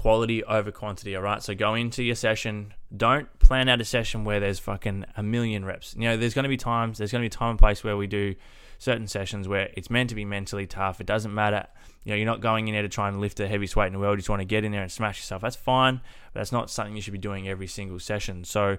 quality 0.00 0.42
over 0.44 0.72
quantity, 0.72 1.14
all 1.14 1.22
right? 1.22 1.42
So 1.42 1.54
go 1.54 1.74
into 1.74 2.02
your 2.02 2.14
session. 2.14 2.72
Don't 2.96 3.28
plan 3.38 3.68
out 3.68 3.82
a 3.82 3.84
session 3.84 4.24
where 4.24 4.40
there's 4.40 4.58
fucking 4.58 5.04
a 5.14 5.22
million 5.22 5.62
reps. 5.62 5.94
You 5.94 6.04
know, 6.04 6.16
there's 6.16 6.32
going 6.32 6.44
to 6.44 6.48
be 6.48 6.56
times, 6.56 6.96
there's 6.96 7.12
going 7.12 7.20
to 7.22 7.26
be 7.26 7.28
time 7.28 7.50
and 7.50 7.58
place 7.58 7.84
where 7.84 7.98
we 7.98 8.06
do 8.06 8.34
certain 8.78 9.06
sessions 9.06 9.46
where 9.46 9.68
it's 9.74 9.90
meant 9.90 10.08
to 10.08 10.14
be 10.14 10.24
mentally 10.24 10.66
tough. 10.66 11.02
It 11.02 11.06
doesn't 11.06 11.34
matter. 11.34 11.66
You 12.04 12.12
know, 12.12 12.16
you're 12.16 12.24
not 12.24 12.40
going 12.40 12.66
in 12.66 12.72
there 12.72 12.80
to 12.80 12.88
try 12.88 13.08
and 13.08 13.20
lift 13.20 13.36
the 13.36 13.46
heaviest 13.46 13.76
weight 13.76 13.88
in 13.88 13.92
the 13.92 13.98
world. 13.98 14.14
You 14.14 14.22
just 14.22 14.30
want 14.30 14.40
to 14.40 14.46
get 14.46 14.64
in 14.64 14.72
there 14.72 14.80
and 14.80 14.90
smash 14.90 15.18
yourself. 15.18 15.42
That's 15.42 15.54
fine, 15.54 16.00
but 16.32 16.40
that's 16.40 16.50
not 16.50 16.70
something 16.70 16.96
you 16.96 17.02
should 17.02 17.12
be 17.12 17.18
doing 17.18 17.46
every 17.46 17.66
single 17.66 17.98
session. 17.98 18.44
So 18.44 18.78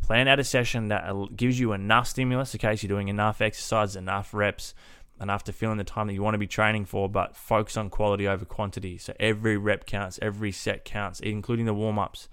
plan 0.00 0.26
out 0.26 0.40
a 0.40 0.44
session 0.44 0.88
that 0.88 1.36
gives 1.36 1.60
you 1.60 1.74
enough 1.74 2.06
stimulus 2.06 2.54
in 2.54 2.60
case 2.60 2.82
you're 2.82 2.88
doing 2.88 3.08
enough 3.08 3.42
exercise, 3.42 3.94
enough 3.94 4.32
reps, 4.32 4.72
enough 5.20 5.34
after 5.34 5.52
fill 5.52 5.72
in 5.72 5.78
the 5.78 5.84
time 5.84 6.06
that 6.08 6.14
you 6.14 6.22
want 6.22 6.34
to 6.34 6.38
be 6.38 6.46
training 6.46 6.84
for, 6.84 7.08
but 7.08 7.36
focus 7.36 7.76
on 7.76 7.90
quality 7.90 8.26
over 8.26 8.44
quantity. 8.44 8.98
So 8.98 9.14
every 9.20 9.56
rep 9.56 9.86
counts, 9.86 10.18
every 10.20 10.52
set 10.52 10.84
counts, 10.84 11.20
including 11.20 11.66
the 11.66 11.74
warm 11.74 11.98
ups. 11.98 12.28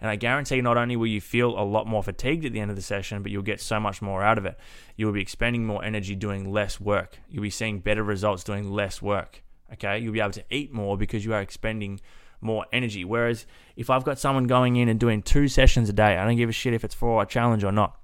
And 0.00 0.10
I 0.10 0.16
guarantee 0.16 0.60
not 0.60 0.76
only 0.76 0.96
will 0.96 1.06
you 1.06 1.20
feel 1.20 1.58
a 1.58 1.64
lot 1.64 1.86
more 1.86 2.02
fatigued 2.02 2.44
at 2.44 2.52
the 2.52 2.60
end 2.60 2.70
of 2.70 2.76
the 2.76 2.82
session, 2.82 3.22
but 3.22 3.32
you'll 3.32 3.42
get 3.42 3.60
so 3.60 3.80
much 3.80 4.02
more 4.02 4.22
out 4.22 4.36
of 4.36 4.44
it. 4.44 4.58
You 4.96 5.06
will 5.06 5.12
be 5.12 5.22
expending 5.22 5.64
more 5.64 5.84
energy 5.84 6.14
doing 6.14 6.52
less 6.52 6.78
work. 6.80 7.18
You'll 7.28 7.42
be 7.42 7.50
seeing 7.50 7.78
better 7.78 8.02
results 8.02 8.44
doing 8.44 8.70
less 8.70 9.00
work. 9.00 9.42
Okay, 9.72 9.98
you'll 9.98 10.12
be 10.12 10.20
able 10.20 10.32
to 10.32 10.44
eat 10.50 10.72
more 10.72 10.98
because 10.98 11.24
you 11.24 11.32
are 11.32 11.40
expending 11.40 12.00
more 12.40 12.66
energy. 12.72 13.04
Whereas 13.04 13.46
if 13.76 13.88
I've 13.88 14.04
got 14.04 14.18
someone 14.18 14.46
going 14.46 14.76
in 14.76 14.88
and 14.88 15.00
doing 15.00 15.22
two 15.22 15.48
sessions 15.48 15.88
a 15.88 15.92
day, 15.92 16.18
I 16.18 16.26
don't 16.26 16.36
give 16.36 16.50
a 16.50 16.52
shit 16.52 16.74
if 16.74 16.84
it's 16.84 16.94
for 16.94 17.22
a 17.22 17.26
challenge 17.26 17.64
or 17.64 17.72
not. 17.72 17.98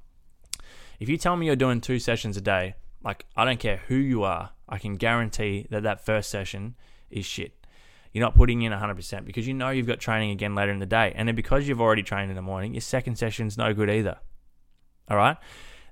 If 0.99 1.09
you 1.09 1.17
tell 1.17 1.37
me 1.37 1.47
you're 1.47 1.57
doing 1.57 1.81
two 1.81 1.99
sessions 1.99 2.37
a 2.37 2.41
day, 2.41 2.75
like 3.03 3.27
I 3.37 3.45
don't 3.45 3.61
care 3.61 3.79
who 3.89 3.95
you 3.95 4.23
are, 4.23 4.51
I 4.69 4.79
can 4.79 4.97
guarantee 4.97 5.67
that 5.71 5.83
that 5.83 6.05
first 6.05 6.31
session 6.31 6.77
is 7.11 7.27
shit. 7.27 7.55
You're 8.13 8.25
not 8.25 8.35
putting 8.35 8.63
in 8.63 8.73
100% 8.73 9.25
because 9.25 9.47
you 9.47 9.55
know 9.55 9.71
you've 9.71 9.87
got 9.87 10.01
training 10.01 10.31
again 10.31 10.55
later 10.55 10.73
in 10.73 10.81
the 10.81 10.87
day. 10.87 11.13
And 11.15 11.29
then 11.29 11.37
because 11.37 11.69
you've 11.69 11.81
already 11.81 12.03
trained 12.03 12.31
in 12.31 12.37
the 12.37 12.43
morning, 12.43 12.75
your 12.75 12.81
second 12.81 13.17
session's 13.17 13.57
no 13.57 13.73
good 13.73 13.89
either. 13.89 14.19
All 15.09 15.17
right? 15.17 15.37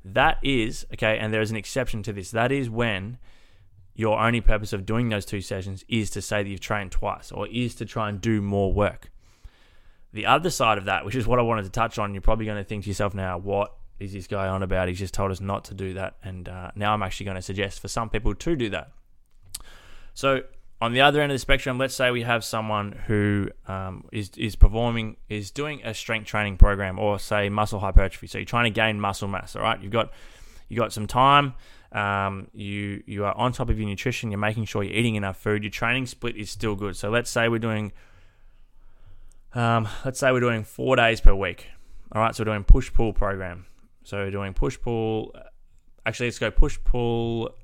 That 0.05 0.39
is, 0.43 0.87
okay, 0.95 1.19
and 1.19 1.33
there 1.33 1.41
is 1.41 1.51
an 1.51 1.57
exception 1.57 2.03
to 2.05 2.13
this. 2.13 2.31
That 2.31 2.51
is 2.51 2.69
when 2.69 3.19
your 3.95 4.19
only 4.21 4.41
purpose 4.41 4.73
of 4.73 4.87
doing 4.87 5.09
those 5.09 5.25
two 5.25 5.41
sessions 5.41 5.85
is 5.89 6.11
to 6.11 6.23
say 6.23 6.43
that 6.43 6.49
you've 6.49 6.61
trained 6.61 6.93
twice 6.93 7.31
or 7.31 7.47
is 7.49 7.75
to 7.77 7.85
try 7.85 8.09
and 8.09 8.21
do 8.21 8.41
more 8.41 8.73
work. 8.73 9.11
The 10.13 10.27
other 10.27 10.51
side 10.51 10.79
of 10.79 10.87
that, 10.87 11.05
which 11.05 11.15
is 11.15 11.27
what 11.27 11.39
I 11.39 11.43
wanted 11.43 11.65
to 11.65 11.71
touch 11.71 11.99
on, 11.99 12.15
you're 12.15 12.21
probably 12.21 12.47
going 12.47 12.59
to 12.59 12.65
think 12.65 12.85
to 12.85 12.91
yourself 12.91 13.15
now, 13.15 13.39
what 13.39 13.75
is 13.99 14.13
this 14.13 14.27
guy 14.27 14.49
on 14.49 14.63
about? 14.63 14.89
He's 14.89 14.99
just 14.99 15.15
told 15.15 15.31
us 15.31 15.41
not 15.41 15.65
to 15.67 15.75
do 15.75 15.95
that. 15.95 16.17
And 16.23 16.49
uh, 16.49 16.71
now 16.75 16.95
I'm 16.95 17.03
actually 17.03 17.25
going 17.25 17.37
to 17.37 17.43
suggest 17.43 17.81
for 17.81 17.89
some 17.89 18.11
people 18.11 18.35
to 18.35 18.57
do 18.57 18.71
that. 18.71 18.93
So, 20.15 20.43
on 20.81 20.93
the 20.93 21.01
other 21.01 21.21
end 21.21 21.33
of 21.33 21.35
the 21.35 21.41
spectrum, 21.41 21.77
let's 21.79 21.95
say 21.95 22.11
we 22.11 22.23
have 22.23 22.45
someone 22.45 22.93
who 23.07 23.51
um, 23.67 24.05
is 24.13 24.31
is 24.37 24.55
performing 24.55 25.17
is 25.29 25.51
doing 25.51 25.81
a 25.83 25.93
strength 25.93 26.27
training 26.27 26.57
program 26.57 26.99
or 26.99 27.19
say 27.19 27.49
muscle 27.49 27.81
hypertrophy. 27.81 28.29
So 28.29 28.39
you're 28.39 28.45
trying 28.45 28.65
to 28.65 28.71
gain 28.71 29.01
muscle 29.01 29.27
mass. 29.27 29.57
All 29.57 29.63
right, 29.63 29.81
you've 29.83 29.93
got 29.93 30.13
you 30.69 30.77
got 30.77 30.93
some 30.93 31.09
time. 31.09 31.55
Um, 31.91 32.49
you 32.53 33.03
you 33.07 33.25
are 33.25 33.37
on 33.37 33.51
top 33.53 33.71
of 33.71 33.79
your 33.79 33.89
nutrition. 33.89 34.31
You're 34.31 34.39
making 34.39 34.67
sure 34.67 34.85
you're 34.85 34.95
eating 34.95 35.17
enough 35.17 35.37
food. 35.37 35.65
Your 35.65 35.71
training 35.71 36.07
split 36.07 36.37
is 36.37 36.49
still 36.49 36.77
good. 36.77 36.97
So 36.97 37.11
let's 37.11 37.31
say 37.31 37.49
we're 37.49 37.59
doing 37.59 37.93
um, 39.55 39.89
let's 40.05 40.21
say 40.21 40.31
we're 40.31 40.41
doing 40.41 40.63
four 40.63 40.95
days 40.95 41.21
per 41.21 41.35
week. 41.35 41.67
All 42.13 42.23
right, 42.23 42.35
so 42.35 42.43
we're 42.43 42.53
doing 42.53 42.65
push 42.65 42.93
pull 42.93 43.13
program. 43.13 43.67
So 44.09 44.31
doing 44.31 44.55
push 44.55 44.81
pull. 44.81 45.37
Actually, 46.07 46.29
let's 46.29 46.39
go 46.39 46.51
push 46.51 46.79
pull 46.83 47.55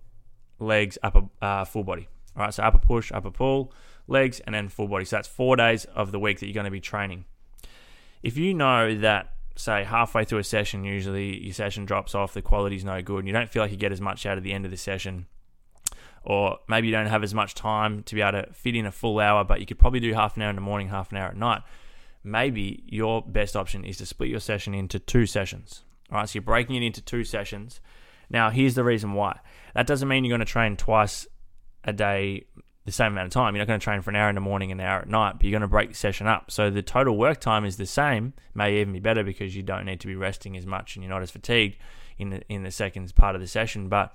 legs 0.59 0.99
upper 1.03 1.23
uh, 1.41 1.65
full 1.65 1.85
body. 1.85 2.07
All 2.37 2.43
right, 2.43 2.53
so 2.53 2.63
upper 2.63 2.77
push, 2.77 3.11
upper 3.13 3.31
pull, 3.31 3.73
legs, 4.09 4.41
and 4.41 4.55
then 4.55 4.69
full 4.69 4.87
body. 4.87 5.07
So 5.07 5.17
that's 5.17 5.29
four 5.29 5.57
days 5.57 5.87
of 5.87 6.13
the 6.13 6.19
week 6.19 6.41
that 6.41 6.47
you're 6.47 6.53
going 6.53 6.67
to 6.67 6.71
be 6.71 6.83
training. 6.83 7.25
If 8.23 8.37
you 8.37 8.53
know 8.53 8.95
that, 8.99 9.33
say, 9.57 9.85
halfway 9.85 10.27
through 10.27 10.41
a 10.41 10.45
session, 10.45 10.85
usually 10.85 11.43
your 11.43 11.55
session 11.55 11.87
drops 11.87 12.15
off, 12.15 12.35
the 12.35 12.43
quality's 12.43 12.85
no 12.85 13.01
good, 13.01 13.21
and 13.21 13.27
you 13.27 13.33
don't 13.33 13.49
feel 13.49 13.63
like 13.63 13.71
you 13.71 13.79
get 13.79 13.93
as 13.93 14.03
much 14.03 14.27
out 14.27 14.37
of 14.37 14.45
the 14.45 14.53
end 14.53 14.67
of 14.67 14.71
the 14.71 14.77
session, 14.77 15.25
or 16.25 16.59
maybe 16.69 16.89
you 16.89 16.93
don't 16.93 17.07
have 17.07 17.23
as 17.23 17.33
much 17.33 17.55
time 17.55 18.03
to 18.03 18.15
be 18.15 18.21
able 18.21 18.43
to 18.43 18.53
fit 18.53 18.77
in 18.77 18.85
a 18.85 18.93
full 18.93 19.19
hour, 19.19 19.45
but 19.45 19.61
you 19.61 19.67
could 19.67 19.79
probably 19.79 20.01
do 20.01 20.13
half 20.13 20.37
an 20.37 20.43
hour 20.43 20.51
in 20.51 20.57
the 20.57 20.61
morning, 20.61 20.89
half 20.89 21.11
an 21.11 21.17
hour 21.17 21.29
at 21.29 21.39
night. 21.39 21.63
Maybe 22.23 22.83
your 22.87 23.23
best 23.23 23.57
option 23.57 23.83
is 23.83 23.97
to 23.97 24.05
split 24.05 24.29
your 24.29 24.41
session 24.41 24.75
into 24.75 24.99
two 24.99 25.25
sessions. 25.25 25.85
All 26.15 26.21
right, 26.21 26.29
so 26.29 26.37
you're 26.37 26.43
breaking 26.43 26.77
it 26.77 26.83
into 26.85 27.03
two 27.03 27.25
sessions. 27.25 27.81
Now, 28.31 28.51
here's 28.51 28.77
the 28.77 28.85
reason 28.85 29.15
why. 29.15 29.41
That 29.75 29.89
doesn't 29.89 30.07
mean 30.07 30.25
you're 30.25 30.31
going 30.31 30.47
to 30.47 30.51
train 30.51 30.77
twice 30.77 31.27
a 31.83 31.93
day 31.93 32.45
the 32.85 32.93
same 32.93 33.13
amount 33.13 33.27
of 33.27 33.33
time. 33.33 33.57
You're 33.57 33.65
not 33.65 33.69
going 33.69 33.81
to 33.81 33.85
train 33.85 34.01
for 34.01 34.11
an 34.11 34.17
hour 34.17 34.29
in 34.29 34.37
the 34.37 34.41
morning 34.41 34.71
and 34.71 34.81
an 34.81 34.87
hour 34.87 35.01
at 35.01 35.09
night, 35.09 35.33
but 35.33 35.43
you're 35.43 35.51
going 35.51 35.63
to 35.63 35.69
break 35.69 35.89
the 35.89 35.97
session 35.97 36.29
up. 36.29 36.53
So 36.53 36.71
the 36.71 36.83
total 36.83 37.17
work 37.17 37.41
time 37.41 37.65
is 37.65 37.79
the 37.79 37.87
same, 37.87 38.33
may 38.55 38.81
even 38.81 38.93
be 38.93 39.01
better 39.01 39.25
because 39.25 39.57
you 39.57 39.65
don't 39.65 39.87
need 39.87 40.01
to 40.01 40.07
be 40.07 40.15
resting 40.15 40.57
as 40.57 40.67
much 40.67 40.95
and 40.95 41.03
you're 41.03 41.13
not 41.13 41.23
as 41.23 41.33
fatigued 41.33 41.79
in 42.17 42.31
the 42.31 42.43
in 42.49 42.63
the 42.63 42.71
seconds 42.71 43.11
part 43.11 43.35
of 43.35 43.41
the 43.41 43.49
session. 43.49 43.89
But 43.89 44.15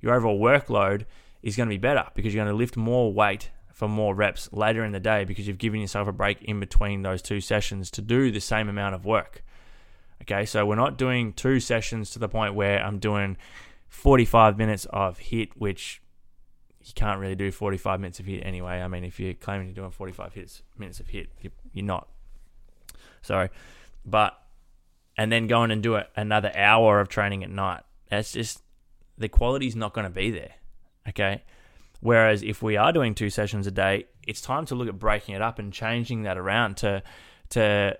your 0.00 0.14
overall 0.14 0.38
workload 0.38 1.06
is 1.42 1.56
going 1.56 1.68
to 1.68 1.74
be 1.74 1.78
better 1.78 2.06
because 2.14 2.32
you're 2.32 2.44
going 2.44 2.54
to 2.54 2.58
lift 2.58 2.76
more 2.76 3.12
weight 3.12 3.50
for 3.72 3.88
more 3.88 4.14
reps 4.14 4.52
later 4.52 4.84
in 4.84 4.92
the 4.92 5.00
day 5.00 5.24
because 5.24 5.48
you've 5.48 5.58
given 5.58 5.80
yourself 5.80 6.06
a 6.06 6.12
break 6.12 6.42
in 6.42 6.60
between 6.60 7.02
those 7.02 7.22
two 7.22 7.40
sessions 7.40 7.90
to 7.90 8.02
do 8.02 8.30
the 8.30 8.40
same 8.40 8.68
amount 8.68 8.94
of 8.94 9.04
work. 9.04 9.42
Okay, 10.22 10.44
so 10.44 10.66
we're 10.66 10.76
not 10.76 10.98
doing 10.98 11.32
two 11.32 11.60
sessions 11.60 12.10
to 12.10 12.18
the 12.18 12.28
point 12.28 12.54
where 12.54 12.82
I'm 12.82 12.98
doing 12.98 13.36
45 13.88 14.58
minutes 14.58 14.86
of 14.90 15.18
HIIT, 15.18 15.52
which 15.56 16.02
you 16.82 16.92
can't 16.94 17.18
really 17.20 17.34
do 17.34 17.50
45 17.50 18.00
minutes 18.00 18.20
of 18.20 18.26
HIIT 18.26 18.44
anyway. 18.44 18.80
I 18.80 18.88
mean, 18.88 19.04
if 19.04 19.18
you're 19.18 19.34
claiming 19.34 19.66
you're 19.66 19.74
doing 19.74 19.90
45 19.90 20.34
HIITs, 20.34 20.62
minutes 20.78 21.00
of 21.00 21.08
HIIT, 21.08 21.28
you're 21.72 21.84
not. 21.84 22.08
Sorry. 23.22 23.50
But, 24.04 24.38
and 25.16 25.30
then 25.30 25.46
going 25.46 25.70
and 25.70 25.82
do 25.82 25.96
it 25.96 26.08
another 26.16 26.52
hour 26.56 27.00
of 27.00 27.08
training 27.08 27.42
at 27.42 27.50
night. 27.50 27.82
That's 28.10 28.32
just, 28.32 28.62
the 29.18 29.28
quality's 29.28 29.76
not 29.76 29.92
going 29.94 30.06
to 30.06 30.10
be 30.10 30.30
there. 30.30 30.54
Okay. 31.08 31.42
Whereas 32.00 32.42
if 32.42 32.62
we 32.62 32.76
are 32.76 32.92
doing 32.92 33.14
two 33.14 33.30
sessions 33.30 33.66
a 33.66 33.70
day, 33.70 34.06
it's 34.26 34.40
time 34.40 34.64
to 34.66 34.74
look 34.74 34.88
at 34.88 34.98
breaking 34.98 35.34
it 35.34 35.42
up 35.42 35.58
and 35.58 35.72
changing 35.72 36.22
that 36.22 36.38
around 36.38 36.78
to, 36.78 37.02
to, 37.50 37.98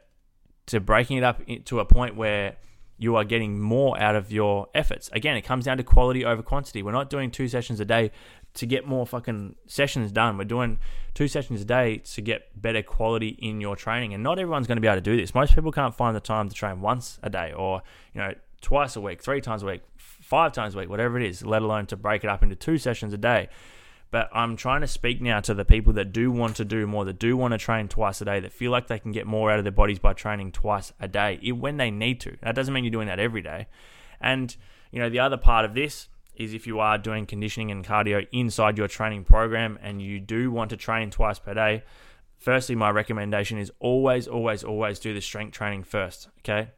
to 0.67 0.81
breaking 0.81 1.17
it 1.17 1.25
up 1.25 1.43
to 1.65 1.81
a 1.81 1.85
point 1.85 2.17
where 2.17 2.57
you 3.01 3.17
are 3.17 3.25
getting 3.25 3.59
more 3.59 3.99
out 3.99 4.15
of 4.15 4.31
your 4.31 4.69
efforts. 4.75 5.09
Again, 5.13 5.37
it 5.37 5.43
comes 5.43 5.65
down 5.65 5.79
to 5.79 5.83
quality 5.83 6.25
over 6.25 6.43
quantity. 6.43 6.83
We're 6.83 6.93
not 6.93 7.09
doing 7.09 7.31
two 7.31 7.49
sessions 7.49 7.81
a 7.81 7.85
day 7.85 8.11
to 8.55 8.67
get 8.67 8.87
more 8.87 9.07
fucking 9.07 9.55
sessions 9.67 10.13
done. 10.13 10.37
We're 10.37 10.45
doing 10.45 10.79
two 11.15 11.27
sessions 11.27 11.63
a 11.63 11.65
day 11.65 11.99
to 11.99 12.21
get 12.21 12.61
better 12.61 12.83
quality 12.83 13.29
in 13.29 13.61
your 13.61 13.75
training. 13.75 14.13
And 14.13 14.23
not 14.23 14.39
everyone's 14.39 14.67
going 14.67 14.77
to 14.77 14.83
be 14.83 14.89
able 14.89 14.99
to 14.99 15.01
do 15.01 15.17
this. 15.17 15.35
Most 15.35 15.55
people 15.55 15.73
can't 15.73 15.95
find 15.95 16.15
the 16.15 16.21
time 16.21 16.49
to 16.49 16.55
train 16.55 16.83
once 16.83 17.19
a 17.23 17.31
day 17.31 17.53
or, 17.53 17.83
you 18.13 18.21
know, 18.21 18.35
twice 18.61 18.97
a 18.97 19.01
week, 19.01 19.23
three 19.23 19.41
times 19.41 19.63
a 19.63 19.67
week, 19.67 19.81
five 19.97 20.53
times 20.53 20.75
a 20.75 20.79
week, 20.79 20.91
whatever 20.91 21.19
it 21.19 21.27
is, 21.27 21.45
let 21.45 21.63
alone 21.63 21.87
to 21.87 21.97
break 21.97 22.23
it 22.23 22.29
up 22.29 22.43
into 22.43 22.55
two 22.55 22.77
sessions 22.77 23.15
a 23.15 23.19
day. 23.19 23.49
But 24.11 24.29
I'm 24.33 24.57
trying 24.57 24.81
to 24.81 24.89
speak 24.89 25.21
now 25.21 25.41
to 25.41 25.55
the 25.55 25.65
people 25.65 25.93
that 25.93 26.13
do 26.13 26.33
want 26.33 26.57
to 26.57 26.65
do 26.65 26.87
more, 26.87 27.05
that 27.05 27.19
do 27.19 27.37
want 27.37 27.53
to 27.53 27.59
train 27.59 27.87
twice 27.87 28.21
a 28.21 28.25
day, 28.25 28.41
that 28.41 28.53
feel 28.53 28.73
like 28.73 28.89
they 28.89 28.99
can 28.99 29.13
get 29.13 29.27
more 29.27 29.53
out 29.53 29.59
of 29.59 29.65
their 29.65 29.73
bodies 29.73 30.01
by 30.01 30.15
training 30.15 30.51
twice 30.51 30.93
a 30.99 31.07
day 31.07 31.39
when 31.53 31.77
they 31.77 31.91
need 31.91 32.21
to. 32.21 32.37
That 32.43 32.57
doesn't 32.57 32.75
mean 32.75 32.83
you're 32.85 32.91
doing 32.91 33.07
that 33.07 33.21
every 33.21 33.43
day. 33.43 33.69
And, 34.21 34.55
you 34.91 34.99
know, 34.99 35.09
the 35.09 35.21
other 35.21 35.37
part 35.37 35.65
of 35.65 35.75
this 35.75 36.09
is 36.35 36.55
if 36.55 36.67
you 36.67 36.81
are 36.81 36.99
doing 36.99 37.27
conditioning 37.27 37.71
and 37.71 37.87
cardio 37.87 38.27
inside 38.33 38.79
your 38.79 38.89
training 38.89 39.25
program 39.25 39.79
and 39.81 40.03
you 40.03 40.19
do 40.19 40.51
want 40.51 40.71
to 40.71 40.77
train 40.77 41.11
twice 41.11 41.39
per 41.39 41.55
day, 41.55 41.85
firstly, 42.37 42.75
my 42.75 42.91
recommendation 42.91 43.59
is 43.59 43.71
always, 43.79 44.27
always, 44.27 44.65
always 44.65 44.99
do 44.99 45.15
the 45.15 45.21
strength 45.21 45.53
training 45.53 45.85
first. 45.85 46.29
Okay. 46.39 46.71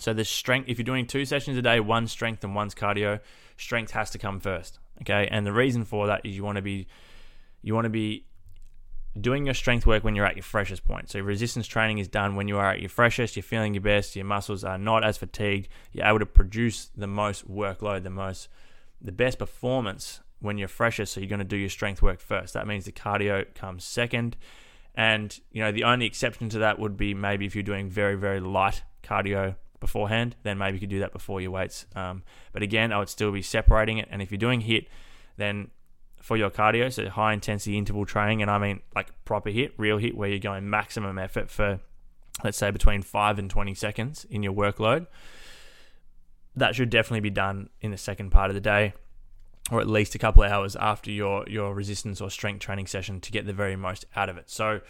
So 0.00 0.12
the 0.12 0.24
strength, 0.24 0.68
if 0.68 0.78
you're 0.78 0.84
doing 0.84 1.06
two 1.06 1.24
sessions 1.24 1.56
a 1.56 1.62
day, 1.62 1.78
one 1.78 2.08
strength 2.08 2.42
and 2.42 2.54
one's 2.54 2.74
cardio, 2.74 3.20
strength 3.56 3.92
has 3.92 4.10
to 4.10 4.18
come 4.18 4.40
first. 4.40 4.80
Okay. 5.02 5.28
And 5.30 5.46
the 5.46 5.52
reason 5.52 5.84
for 5.84 6.06
that 6.06 6.24
is 6.24 6.36
you 6.36 6.44
want 6.44 6.56
to 6.56 6.62
be, 6.62 6.86
you 7.62 7.74
want 7.74 7.84
to 7.84 7.90
be 7.90 8.26
doing 9.20 9.44
your 9.44 9.54
strength 9.54 9.86
work 9.86 10.02
when 10.02 10.14
you're 10.16 10.26
at 10.26 10.36
your 10.36 10.42
freshest 10.42 10.84
point. 10.84 11.10
So 11.10 11.20
resistance 11.20 11.66
training 11.66 11.98
is 11.98 12.08
done 12.08 12.34
when 12.36 12.48
you 12.48 12.58
are 12.58 12.72
at 12.72 12.80
your 12.80 12.88
freshest, 12.88 13.36
you're 13.36 13.42
feeling 13.42 13.74
your 13.74 13.80
best, 13.80 14.16
your 14.16 14.24
muscles 14.24 14.64
are 14.64 14.78
not 14.78 15.04
as 15.04 15.16
fatigued, 15.16 15.68
you're 15.92 16.06
able 16.06 16.18
to 16.18 16.26
produce 16.26 16.90
the 16.96 17.06
most 17.06 17.48
workload, 17.48 18.02
the 18.02 18.10
most 18.10 18.48
the 19.00 19.12
best 19.12 19.38
performance 19.38 20.20
when 20.40 20.58
you're 20.58 20.68
freshest, 20.68 21.12
so 21.12 21.20
you're 21.20 21.28
going 21.28 21.38
to 21.38 21.44
do 21.44 21.56
your 21.56 21.68
strength 21.68 22.02
work 22.02 22.20
first. 22.20 22.54
That 22.54 22.66
means 22.66 22.84
the 22.84 22.92
cardio 22.92 23.52
comes 23.54 23.84
second. 23.84 24.36
And, 24.94 25.38
you 25.50 25.62
know, 25.62 25.72
the 25.72 25.84
only 25.84 26.06
exception 26.06 26.48
to 26.50 26.58
that 26.60 26.78
would 26.78 26.96
be 26.96 27.14
maybe 27.14 27.46
if 27.46 27.54
you're 27.54 27.62
doing 27.62 27.88
very, 27.88 28.14
very 28.14 28.40
light 28.40 28.82
cardio 29.02 29.56
beforehand, 29.84 30.36
then 30.42 30.58
maybe 30.58 30.76
you 30.76 30.80
could 30.80 30.90
do 30.90 31.00
that 31.00 31.12
before 31.12 31.40
your 31.40 31.50
weights. 31.50 31.86
Um, 31.94 32.22
but 32.52 32.62
again, 32.62 32.92
I 32.92 32.98
would 32.98 33.08
still 33.08 33.30
be 33.32 33.42
separating 33.42 33.98
it. 33.98 34.08
And 34.10 34.20
if 34.20 34.30
you're 34.30 34.38
doing 34.38 34.62
HIIT, 34.62 34.86
then 35.36 35.70
for 36.20 36.36
your 36.36 36.50
cardio, 36.50 36.92
so 36.92 37.08
high 37.08 37.32
intensity 37.32 37.76
interval 37.76 38.06
training, 38.06 38.42
and 38.42 38.50
I 38.50 38.58
mean 38.58 38.80
like 38.94 39.12
proper 39.24 39.50
HIIT, 39.50 39.72
real 39.76 39.98
HIIT, 39.98 40.14
where 40.14 40.28
you're 40.28 40.38
going 40.38 40.68
maximum 40.68 41.18
effort 41.18 41.50
for, 41.50 41.80
let's 42.42 42.58
say, 42.58 42.70
between 42.70 43.02
five 43.02 43.38
and 43.38 43.50
20 43.50 43.74
seconds 43.74 44.26
in 44.30 44.42
your 44.42 44.52
workload 44.52 45.06
that 46.56 46.74
should 46.74 46.90
definitely 46.90 47.20
be 47.20 47.30
done 47.30 47.68
in 47.80 47.90
the 47.90 47.98
second 47.98 48.30
part 48.30 48.50
of 48.50 48.54
the 48.54 48.60
day 48.60 48.92
or 49.70 49.80
at 49.80 49.88
least 49.88 50.14
a 50.14 50.18
couple 50.18 50.42
of 50.42 50.50
hours 50.50 50.76
after 50.76 51.10
your 51.10 51.44
your 51.48 51.74
resistance 51.74 52.20
or 52.20 52.30
strength 52.30 52.60
training 52.60 52.86
session 52.86 53.20
to 53.20 53.32
get 53.32 53.46
the 53.46 53.52
very 53.52 53.76
most 53.76 54.04
out 54.14 54.28
of 54.28 54.36
it. 54.36 54.50
So 54.50 54.80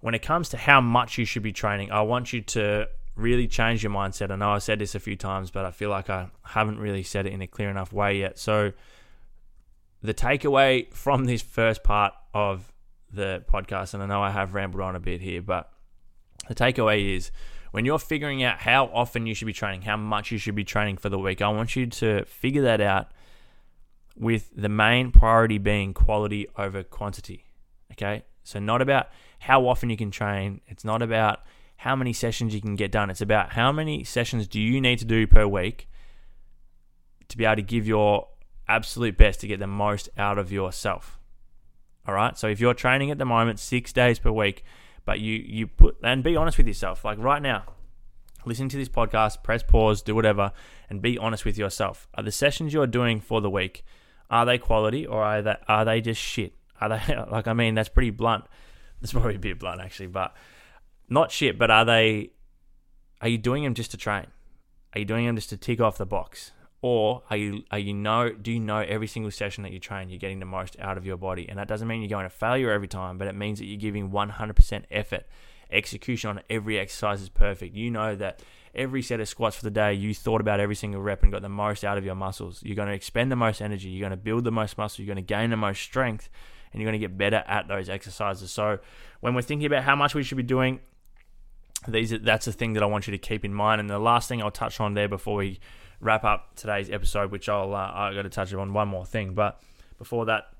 when 0.00 0.14
it 0.14 0.22
comes 0.22 0.48
to 0.50 0.56
how 0.56 0.80
much 0.80 1.18
you 1.18 1.24
should 1.24 1.42
be 1.42 1.52
training, 1.52 1.90
I 1.90 2.02
want 2.02 2.32
you 2.32 2.40
to 2.42 2.88
really 3.18 3.48
change 3.48 3.82
your 3.82 3.92
mindset. 3.92 4.30
I 4.30 4.36
know 4.36 4.52
I 4.52 4.58
said 4.58 4.78
this 4.78 4.94
a 4.94 5.00
few 5.00 5.16
times, 5.16 5.50
but 5.50 5.64
I 5.64 5.72
feel 5.72 5.90
like 5.90 6.08
I 6.08 6.30
haven't 6.44 6.78
really 6.78 7.02
said 7.02 7.26
it 7.26 7.32
in 7.32 7.42
a 7.42 7.46
clear 7.46 7.68
enough 7.68 7.92
way 7.92 8.18
yet. 8.18 8.38
So 8.38 8.72
the 10.02 10.14
takeaway 10.14 10.92
from 10.94 11.24
this 11.24 11.42
first 11.42 11.82
part 11.82 12.14
of 12.32 12.72
the 13.12 13.44
podcast, 13.52 13.94
and 13.94 14.02
I 14.02 14.06
know 14.06 14.22
I 14.22 14.30
have 14.30 14.54
rambled 14.54 14.82
on 14.82 14.94
a 14.94 15.00
bit 15.00 15.20
here, 15.20 15.42
but 15.42 15.70
the 16.46 16.54
takeaway 16.54 17.16
is 17.16 17.32
when 17.72 17.84
you're 17.84 17.98
figuring 17.98 18.42
out 18.44 18.58
how 18.58 18.86
often 18.86 19.26
you 19.26 19.34
should 19.34 19.46
be 19.46 19.52
training, 19.52 19.82
how 19.82 19.96
much 19.96 20.30
you 20.30 20.38
should 20.38 20.54
be 20.54 20.64
training 20.64 20.96
for 20.96 21.08
the 21.08 21.18
week, 21.18 21.42
I 21.42 21.48
want 21.48 21.74
you 21.74 21.86
to 21.86 22.24
figure 22.24 22.62
that 22.62 22.80
out 22.80 23.10
with 24.16 24.50
the 24.56 24.68
main 24.68 25.10
priority 25.10 25.58
being 25.58 25.92
quality 25.92 26.46
over 26.56 26.84
quantity. 26.84 27.44
Okay? 27.92 28.24
So, 28.44 28.58
not 28.60 28.80
about 28.80 29.08
how 29.40 29.66
often 29.66 29.90
you 29.90 29.96
can 29.96 30.10
train, 30.10 30.60
it's 30.66 30.84
not 30.84 31.02
about 31.02 31.40
how 31.78 31.96
many 31.96 32.12
sessions 32.12 32.54
you 32.54 32.60
can 32.60 32.76
get 32.76 32.92
done. 32.92 33.10
It's 33.10 33.20
about 33.20 33.52
how 33.52 33.72
many 33.72 34.04
sessions 34.04 34.46
do 34.46 34.60
you 34.60 34.80
need 34.80 34.98
to 34.98 35.04
do 35.04 35.26
per 35.26 35.46
week 35.46 35.88
to 37.28 37.36
be 37.36 37.44
able 37.44 37.56
to 37.56 37.62
give 37.62 37.86
your 37.86 38.28
absolute 38.68 39.16
best 39.16 39.40
to 39.40 39.46
get 39.46 39.58
the 39.58 39.66
most 39.66 40.08
out 40.18 40.38
of 40.38 40.52
yourself. 40.52 41.18
All 42.06 42.14
right. 42.14 42.36
So 42.36 42.48
if 42.48 42.60
you're 42.60 42.74
training 42.74 43.10
at 43.10 43.18
the 43.18 43.24
moment 43.24 43.58
six 43.58 43.92
days 43.92 44.18
per 44.18 44.30
week, 44.30 44.64
but 45.04 45.20
you 45.20 45.34
you 45.34 45.66
put 45.66 45.96
and 46.02 46.22
be 46.22 46.36
honest 46.36 46.58
with 46.58 46.66
yourself. 46.66 47.04
Like 47.04 47.18
right 47.18 47.40
now, 47.40 47.64
listen 48.44 48.68
to 48.68 48.76
this 48.76 48.88
podcast, 48.88 49.42
press 49.42 49.62
pause, 49.62 50.02
do 50.02 50.14
whatever, 50.14 50.52
and 50.90 51.00
be 51.00 51.16
honest 51.16 51.44
with 51.44 51.56
yourself. 51.56 52.08
Are 52.14 52.22
the 52.22 52.32
sessions 52.32 52.74
you're 52.74 52.86
doing 52.86 53.20
for 53.20 53.40
the 53.40 53.50
week 53.50 53.84
are 54.30 54.44
they 54.44 54.58
quality 54.58 55.06
or 55.06 55.22
are 55.22 55.42
they 55.42 55.56
are 55.66 55.84
they 55.84 56.00
just 56.00 56.20
shit? 56.20 56.54
Are 56.80 56.88
they 56.88 57.16
like 57.30 57.46
I 57.46 57.52
mean 57.52 57.74
that's 57.74 57.88
pretty 57.88 58.10
blunt. 58.10 58.44
That's 59.00 59.12
probably 59.12 59.36
a 59.36 59.38
bit 59.38 59.58
blunt 59.58 59.80
actually, 59.80 60.08
but 60.08 60.34
not 61.08 61.30
shit. 61.30 61.58
But 61.58 61.70
are 61.70 61.84
they? 61.84 62.30
Are 63.20 63.28
you 63.28 63.38
doing 63.38 63.64
them 63.64 63.74
just 63.74 63.90
to 63.92 63.96
train? 63.96 64.26
Are 64.94 65.00
you 65.00 65.04
doing 65.04 65.26
them 65.26 65.36
just 65.36 65.50
to 65.50 65.56
tick 65.56 65.80
off 65.80 65.98
the 65.98 66.06
box? 66.06 66.52
or 66.80 67.22
are 67.30 67.36
you 67.36 67.64
are 67.70 67.78
you 67.78 67.92
know 67.92 68.30
do 68.30 68.52
you 68.52 68.60
know 68.60 68.78
every 68.78 69.06
single 69.06 69.30
session 69.30 69.62
that 69.62 69.72
you 69.72 69.80
train 69.80 70.08
you're 70.08 70.18
getting 70.18 70.38
the 70.38 70.46
most 70.46 70.76
out 70.78 70.96
of 70.96 71.04
your 71.04 71.16
body 71.16 71.48
and 71.48 71.58
that 71.58 71.66
doesn't 71.66 71.88
mean 71.88 72.00
you're 72.00 72.08
going 72.08 72.24
to 72.24 72.30
failure 72.30 72.70
every 72.70 72.88
time 72.88 73.18
but 73.18 73.26
it 73.26 73.34
means 73.34 73.58
that 73.58 73.66
you're 73.66 73.78
giving 73.78 74.10
100% 74.10 74.84
effort 74.90 75.26
execution 75.70 76.30
on 76.30 76.40
every 76.48 76.78
exercise 76.78 77.20
is 77.20 77.28
perfect 77.28 77.74
you 77.74 77.90
know 77.90 78.14
that 78.14 78.42
every 78.74 79.02
set 79.02 79.18
of 79.18 79.28
squats 79.28 79.56
for 79.56 79.64
the 79.64 79.70
day 79.70 79.92
you 79.92 80.14
thought 80.14 80.40
about 80.40 80.60
every 80.60 80.74
single 80.74 81.00
rep 81.00 81.22
and 81.22 81.32
got 81.32 81.42
the 81.42 81.48
most 81.48 81.84
out 81.84 81.98
of 81.98 82.04
your 82.04 82.14
muscles 82.14 82.62
you're 82.62 82.76
going 82.76 82.88
to 82.88 82.94
expend 82.94 83.30
the 83.30 83.36
most 83.36 83.60
energy 83.60 83.88
you're 83.88 84.08
going 84.08 84.16
to 84.16 84.16
build 84.16 84.44
the 84.44 84.52
most 84.52 84.78
muscle 84.78 85.04
you're 85.04 85.12
going 85.12 85.24
to 85.24 85.34
gain 85.34 85.50
the 85.50 85.56
most 85.56 85.82
strength 85.82 86.28
and 86.72 86.80
you're 86.80 86.88
going 86.88 86.98
to 86.98 87.06
get 87.06 87.18
better 87.18 87.42
at 87.48 87.66
those 87.66 87.88
exercises 87.88 88.50
so 88.52 88.78
when 89.20 89.34
we're 89.34 89.42
thinking 89.42 89.66
about 89.66 89.82
how 89.82 89.96
much 89.96 90.14
we 90.14 90.22
should 90.22 90.36
be 90.36 90.42
doing 90.44 90.78
these 91.86 92.10
that's 92.10 92.46
a 92.46 92.52
thing 92.52 92.72
that 92.72 92.82
I 92.82 92.86
want 92.86 93.06
you 93.06 93.12
to 93.12 93.18
keep 93.18 93.44
in 93.44 93.54
mind 93.54 93.80
and 93.80 93.88
the 93.88 93.98
last 93.98 94.28
thing 94.28 94.42
I'll 94.42 94.50
touch 94.50 94.80
on 94.80 94.94
there 94.94 95.08
before 95.08 95.36
we 95.36 95.60
wrap 96.00 96.24
up 96.24 96.54
today's 96.56 96.90
episode, 96.90 97.30
which 97.30 97.48
I'll 97.48 97.74
uh, 97.74 97.92
I 97.92 98.14
got 98.14 98.22
to 98.22 98.28
touch 98.28 98.52
on 98.54 98.72
one 98.72 98.88
more 98.88 99.06
thing. 99.06 99.34
But 99.34 99.60
before 99.98 100.26
that, 100.26 100.52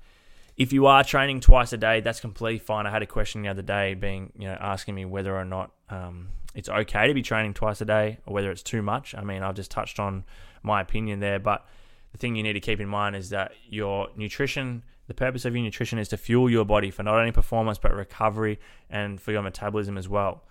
if 0.57 0.73
you 0.73 0.87
are 0.87 1.03
training 1.03 1.39
twice 1.39 1.71
a 1.73 1.77
day, 1.77 2.01
that's 2.01 2.19
completely 2.19 2.59
fine. 2.59 2.85
I 2.85 2.91
had 2.91 3.01
a 3.01 3.07
question 3.07 3.41
the 3.41 3.49
other 3.49 3.61
day, 3.61 3.93
being 3.93 4.31
you 4.37 4.47
know 4.47 4.57
asking 4.59 4.95
me 4.95 5.05
whether 5.05 5.35
or 5.35 5.45
not 5.45 5.71
um, 5.89 6.29
it's 6.55 6.69
okay 6.69 7.07
to 7.07 7.13
be 7.13 7.21
training 7.21 7.53
twice 7.53 7.81
a 7.81 7.85
day 7.85 8.17
or 8.25 8.33
whether 8.33 8.51
it's 8.51 8.63
too 8.63 8.81
much. 8.81 9.15
I 9.15 9.23
mean, 9.23 9.43
I've 9.43 9.55
just 9.55 9.71
touched 9.71 9.99
on 9.99 10.25
my 10.63 10.81
opinion 10.81 11.19
there, 11.19 11.39
but 11.39 11.65
the 12.11 12.17
thing 12.17 12.35
you 12.35 12.43
need 12.43 12.53
to 12.53 12.59
keep 12.59 12.79
in 12.79 12.87
mind 12.87 13.15
is 13.15 13.29
that 13.29 13.53
your 13.67 14.09
nutrition, 14.15 14.83
the 15.07 15.13
purpose 15.13 15.45
of 15.45 15.55
your 15.55 15.63
nutrition 15.63 15.99
is 15.99 16.09
to 16.09 16.17
fuel 16.17 16.49
your 16.49 16.65
body 16.65 16.91
for 16.91 17.03
not 17.03 17.15
only 17.15 17.31
performance 17.31 17.77
but 17.77 17.93
recovery 17.93 18.59
and 18.89 19.21
for 19.21 19.31
your 19.31 19.41
metabolism 19.41 19.97
as 19.97 20.09
well. 20.09 20.43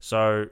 So 0.00 0.46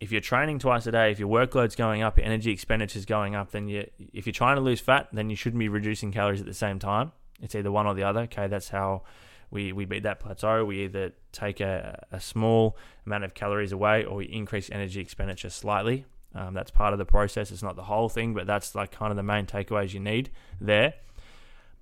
if 0.00 0.12
you're 0.12 0.20
training 0.20 0.58
twice 0.58 0.86
a 0.86 0.92
day, 0.92 1.10
if 1.10 1.18
your 1.18 1.28
workload's 1.28 1.74
going 1.74 2.02
up, 2.02 2.18
your 2.18 2.26
energy 2.26 2.50
expenditure 2.50 2.98
is 2.98 3.06
going 3.06 3.34
up, 3.34 3.50
then 3.50 3.68
you, 3.68 3.88
if 4.12 4.26
you're 4.26 4.32
trying 4.32 4.56
to 4.56 4.62
lose 4.62 4.80
fat, 4.80 5.08
then 5.12 5.30
you 5.30 5.36
shouldn't 5.36 5.58
be 5.58 5.68
reducing 5.68 6.12
calories 6.12 6.40
at 6.40 6.46
the 6.46 6.54
same 6.54 6.78
time. 6.78 7.12
It's 7.40 7.54
either 7.54 7.72
one 7.72 7.86
or 7.86 7.94
the 7.94 8.02
other. 8.02 8.20
Okay, 8.20 8.46
that's 8.46 8.68
how 8.68 9.02
we, 9.50 9.72
we 9.72 9.84
beat 9.84 10.02
that 10.02 10.20
plateau. 10.20 10.64
We 10.64 10.84
either 10.84 11.12
take 11.32 11.60
a, 11.60 12.04
a 12.10 12.20
small 12.20 12.76
amount 13.06 13.24
of 13.24 13.34
calories 13.34 13.72
away 13.72 14.04
or 14.04 14.16
we 14.16 14.26
increase 14.26 14.70
energy 14.70 15.00
expenditure 15.00 15.50
slightly. 15.50 16.04
Um, 16.34 16.52
that's 16.52 16.70
part 16.70 16.92
of 16.92 16.98
the 16.98 17.06
process. 17.06 17.50
It's 17.50 17.62
not 17.62 17.76
the 17.76 17.84
whole 17.84 18.08
thing, 18.08 18.34
but 18.34 18.46
that's 18.46 18.74
like 18.74 18.92
kind 18.92 19.10
of 19.10 19.16
the 19.16 19.22
main 19.22 19.46
takeaways 19.46 19.94
you 19.94 20.00
need 20.00 20.30
there. 20.60 20.94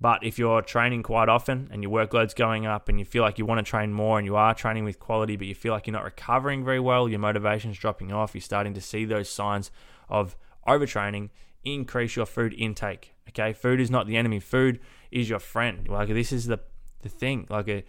But 0.04 0.22
if 0.22 0.38
you're 0.38 0.60
training 0.60 1.02
quite 1.02 1.30
often 1.30 1.70
and 1.72 1.82
your 1.82 1.90
workload's 1.90 2.34
going 2.34 2.66
up 2.66 2.90
and 2.90 2.98
you 2.98 3.06
feel 3.06 3.22
like 3.22 3.38
you 3.38 3.46
want 3.46 3.64
to 3.64 3.70
train 3.70 3.90
more 3.90 4.18
and 4.18 4.26
you 4.26 4.36
are 4.36 4.52
training 4.52 4.84
with 4.84 5.00
quality, 5.00 5.36
but 5.36 5.46
you 5.46 5.54
feel 5.54 5.72
like 5.72 5.86
you're 5.86 5.94
not 5.94 6.04
recovering 6.04 6.62
very 6.62 6.78
well, 6.78 7.08
your 7.08 7.20
motivation's 7.20 7.78
dropping 7.78 8.12
off, 8.12 8.34
you're 8.34 8.42
starting 8.42 8.74
to 8.74 8.82
see 8.82 9.06
those 9.06 9.30
signs 9.30 9.70
of 10.10 10.36
overtraining, 10.68 11.30
increase 11.64 12.16
your 12.16 12.26
food 12.26 12.52
intake. 12.52 13.14
Okay, 13.30 13.54
food 13.54 13.80
is 13.80 13.90
not 13.90 14.06
the 14.06 14.18
enemy. 14.18 14.40
Food 14.40 14.78
is 15.10 15.30
your 15.30 15.38
friend. 15.38 15.88
Like 15.88 16.08
this 16.08 16.32
is 16.32 16.48
the 16.48 16.60
the 17.00 17.08
thing. 17.08 17.46
Like 17.48 17.68
a, 17.68 17.82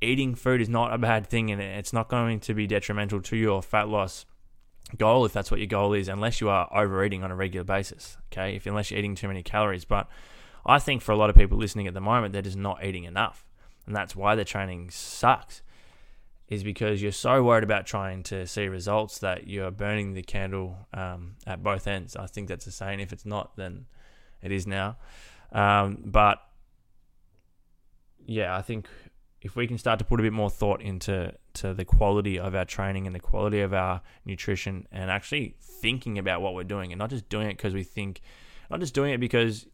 eating 0.00 0.34
food 0.34 0.60
is 0.60 0.68
not 0.68 0.92
a 0.92 0.98
bad 0.98 1.28
thing, 1.28 1.52
and 1.52 1.62
it's 1.62 1.92
not 1.92 2.08
going 2.08 2.40
to 2.40 2.54
be 2.54 2.66
detrimental 2.66 3.22
to 3.22 3.36
your 3.36 3.62
fat 3.62 3.88
loss 3.88 4.26
goal 4.98 5.24
if 5.24 5.32
that's 5.32 5.52
what 5.52 5.60
your 5.60 5.68
goal 5.68 5.92
is, 5.92 6.08
unless 6.08 6.40
you 6.40 6.48
are 6.48 6.68
overeating 6.74 7.22
on 7.22 7.30
a 7.30 7.36
regular 7.36 7.62
basis. 7.62 8.16
Okay, 8.32 8.56
if 8.56 8.66
unless 8.66 8.90
you're 8.90 8.98
eating 8.98 9.14
too 9.14 9.28
many 9.28 9.44
calories, 9.44 9.84
but 9.84 10.08
I 10.66 10.78
think 10.78 11.02
for 11.02 11.12
a 11.12 11.16
lot 11.16 11.30
of 11.30 11.36
people 11.36 11.58
listening 11.58 11.86
at 11.86 11.94
the 11.94 12.00
moment, 12.00 12.32
they're 12.32 12.42
just 12.42 12.56
not 12.56 12.84
eating 12.84 13.04
enough. 13.04 13.44
And 13.86 13.94
that's 13.94 14.16
why 14.16 14.34
their 14.34 14.44
training 14.44 14.90
sucks, 14.90 15.62
is 16.48 16.64
because 16.64 17.00
you're 17.00 17.12
so 17.12 17.42
worried 17.42 17.64
about 17.64 17.86
trying 17.86 18.24
to 18.24 18.46
see 18.46 18.66
results 18.66 19.18
that 19.20 19.46
you're 19.46 19.70
burning 19.70 20.14
the 20.14 20.22
candle 20.22 20.76
um, 20.92 21.36
at 21.46 21.62
both 21.62 21.86
ends. 21.86 22.16
I 22.16 22.26
think 22.26 22.48
that's 22.48 22.66
a 22.66 22.72
saying. 22.72 23.00
If 23.00 23.12
it's 23.12 23.24
not, 23.24 23.56
then 23.56 23.86
it 24.42 24.50
is 24.50 24.66
now. 24.66 24.96
Um, 25.52 25.98
but 26.04 26.38
yeah, 28.26 28.56
I 28.56 28.62
think 28.62 28.88
if 29.40 29.54
we 29.54 29.68
can 29.68 29.78
start 29.78 30.00
to 30.00 30.04
put 30.04 30.18
a 30.18 30.22
bit 30.22 30.32
more 30.32 30.50
thought 30.50 30.82
into 30.82 31.32
to 31.54 31.72
the 31.72 31.84
quality 31.84 32.38
of 32.38 32.54
our 32.54 32.64
training 32.64 33.06
and 33.06 33.14
the 33.14 33.20
quality 33.20 33.60
of 33.60 33.72
our 33.72 34.00
nutrition 34.24 34.86
and 34.90 35.10
actually 35.10 35.54
thinking 35.60 36.18
about 36.18 36.42
what 36.42 36.54
we're 36.54 36.64
doing 36.64 36.92
and 36.92 36.98
not 36.98 37.10
just 37.10 37.28
doing 37.28 37.48
it 37.48 37.56
because 37.56 37.72
we 37.72 37.82
think 37.82 38.20
not 38.70 38.80
just 38.80 38.92
doing 38.92 39.12
it 39.12 39.20
because 39.20 39.66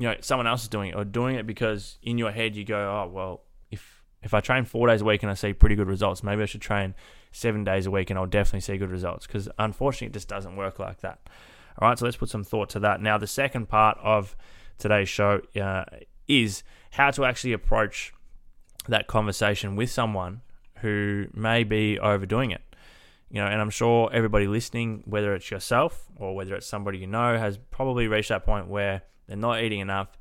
you 0.00 0.08
know 0.08 0.16
someone 0.22 0.46
else 0.46 0.62
is 0.62 0.68
doing 0.68 0.90
it 0.90 0.96
or 0.96 1.04
doing 1.04 1.36
it 1.36 1.46
because 1.46 1.98
in 2.02 2.18
your 2.18 2.32
head 2.32 2.56
you 2.56 2.64
go 2.64 2.76
oh 2.76 3.08
well 3.12 3.42
if 3.70 4.02
if 4.22 4.34
I 4.34 4.40
train 4.40 4.64
four 4.64 4.88
days 4.88 5.02
a 5.02 5.04
week 5.04 5.22
and 5.22 5.30
I 5.30 5.34
see 5.34 5.52
pretty 5.52 5.76
good 5.76 5.86
results 5.86 6.22
maybe 6.22 6.42
I 6.42 6.46
should 6.46 6.62
train 6.62 6.94
seven 7.32 7.64
days 7.64 7.86
a 7.86 7.90
week 7.90 8.10
and 8.10 8.18
I'll 8.18 8.26
definitely 8.26 8.60
see 8.60 8.76
good 8.76 8.90
results. 8.90 9.26
Because 9.26 9.48
unfortunately 9.58 10.08
it 10.08 10.14
just 10.14 10.26
doesn't 10.26 10.56
work 10.56 10.78
like 10.78 11.00
that. 11.02 11.20
All 11.78 11.88
right 11.88 11.98
so 11.98 12.06
let's 12.06 12.16
put 12.16 12.30
some 12.30 12.42
thought 12.42 12.70
to 12.70 12.80
that. 12.80 13.00
Now 13.02 13.18
the 13.18 13.26
second 13.26 13.68
part 13.68 13.98
of 14.02 14.34
today's 14.78 15.08
show 15.08 15.42
uh, 15.60 15.84
is 16.26 16.62
how 16.92 17.10
to 17.12 17.26
actually 17.26 17.52
approach 17.52 18.14
that 18.88 19.06
conversation 19.06 19.76
with 19.76 19.90
someone 19.90 20.40
who 20.78 21.26
may 21.34 21.62
be 21.62 21.98
overdoing 21.98 22.50
it. 22.50 22.62
You 23.30 23.40
know, 23.40 23.46
and 23.46 23.60
I'm 23.60 23.70
sure 23.70 24.10
everybody 24.12 24.48
listening, 24.48 25.04
whether 25.04 25.34
it's 25.34 25.50
yourself 25.50 26.06
or 26.16 26.34
whether 26.34 26.54
it's 26.54 26.66
somebody 26.66 26.98
you 26.98 27.06
know, 27.06 27.38
has 27.38 27.58
probably 27.70 28.08
reached 28.08 28.30
that 28.30 28.44
point 28.44 28.66
where 28.66 29.02
they're 29.30 29.38
not 29.38 29.62
eating 29.62 29.78
enough. 29.78 30.18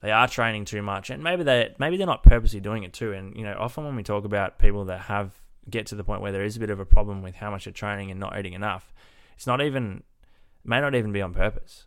They 0.00 0.10
are 0.10 0.26
training 0.26 0.64
too 0.64 0.80
much, 0.80 1.10
and 1.10 1.22
maybe 1.22 1.42
they 1.42 1.74
maybe 1.78 1.98
they're 1.98 2.06
not 2.06 2.22
purposely 2.22 2.60
doing 2.60 2.84
it 2.84 2.94
too. 2.94 3.12
And 3.12 3.36
you 3.36 3.44
know, 3.44 3.54
often 3.58 3.84
when 3.84 3.96
we 3.96 4.02
talk 4.02 4.24
about 4.24 4.58
people 4.58 4.86
that 4.86 5.02
have 5.02 5.32
get 5.68 5.86
to 5.88 5.94
the 5.94 6.02
point 6.02 6.22
where 6.22 6.32
there 6.32 6.42
is 6.42 6.56
a 6.56 6.60
bit 6.60 6.70
of 6.70 6.80
a 6.80 6.86
problem 6.86 7.20
with 7.22 7.34
how 7.34 7.50
much 7.50 7.64
they're 7.64 7.72
training 7.72 8.10
and 8.10 8.18
not 8.18 8.36
eating 8.38 8.54
enough, 8.54 8.94
it's 9.36 9.46
not 9.46 9.60
even 9.60 10.02
may 10.64 10.80
not 10.80 10.94
even 10.94 11.12
be 11.12 11.20
on 11.20 11.34
purpose. 11.34 11.84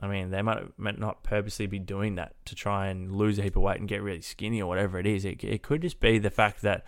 I 0.00 0.08
mean, 0.08 0.30
they 0.30 0.42
might, 0.42 0.78
might 0.78 0.98
not 0.98 1.22
purposely 1.22 1.66
be 1.66 1.78
doing 1.78 2.16
that 2.16 2.34
to 2.46 2.54
try 2.54 2.88
and 2.88 3.12
lose 3.12 3.38
a 3.38 3.42
heap 3.42 3.56
of 3.56 3.62
weight 3.62 3.80
and 3.80 3.88
get 3.88 4.02
really 4.02 4.20
skinny 4.20 4.60
or 4.60 4.68
whatever 4.68 4.98
it 4.98 5.06
is. 5.06 5.24
It, 5.24 5.42
it 5.42 5.62
could 5.62 5.82
just 5.82 6.00
be 6.00 6.18
the 6.18 6.30
fact 6.30 6.62
that 6.62 6.84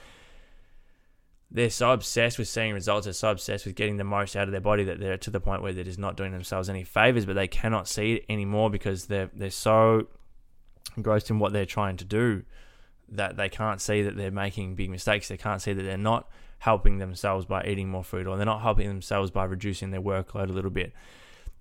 they're 1.50 1.70
so 1.70 1.92
obsessed 1.92 2.38
with 2.38 2.48
seeing 2.48 2.74
results, 2.74 3.04
they're 3.04 3.12
so 3.12 3.30
obsessed 3.30 3.64
with 3.64 3.74
getting 3.74 3.96
the 3.96 4.04
most 4.04 4.36
out 4.36 4.48
of 4.48 4.52
their 4.52 4.60
body 4.60 4.84
that 4.84 5.00
they're 5.00 5.16
to 5.16 5.30
the 5.30 5.40
point 5.40 5.62
where 5.62 5.72
they're 5.72 5.84
just 5.84 5.98
not 5.98 6.16
doing 6.16 6.32
themselves 6.32 6.68
any 6.68 6.84
favors, 6.84 7.24
but 7.24 7.34
they 7.34 7.48
cannot 7.48 7.88
see 7.88 8.14
it 8.14 8.24
anymore 8.28 8.70
because 8.70 9.06
they're 9.06 9.30
they're 9.34 9.50
so 9.50 10.06
engrossed 10.96 11.30
in 11.30 11.38
what 11.38 11.52
they're 11.52 11.66
trying 11.66 11.96
to 11.96 12.04
do 12.04 12.42
that 13.08 13.36
they 13.36 13.48
can't 13.48 13.80
see 13.80 14.02
that 14.02 14.16
they're 14.16 14.30
making 14.30 14.74
big 14.74 14.90
mistakes. 14.90 15.28
They 15.28 15.38
can't 15.38 15.62
see 15.62 15.72
that 15.72 15.82
they're 15.82 15.96
not 15.96 16.28
helping 16.58 16.98
themselves 16.98 17.46
by 17.46 17.62
eating 17.64 17.88
more 17.88 18.04
food 18.04 18.26
or 18.26 18.36
they're 18.36 18.44
not 18.44 18.60
helping 18.60 18.88
themselves 18.88 19.30
by 19.30 19.44
reducing 19.44 19.90
their 19.90 20.02
workload 20.02 20.50
a 20.50 20.52
little 20.52 20.70
bit. 20.70 20.92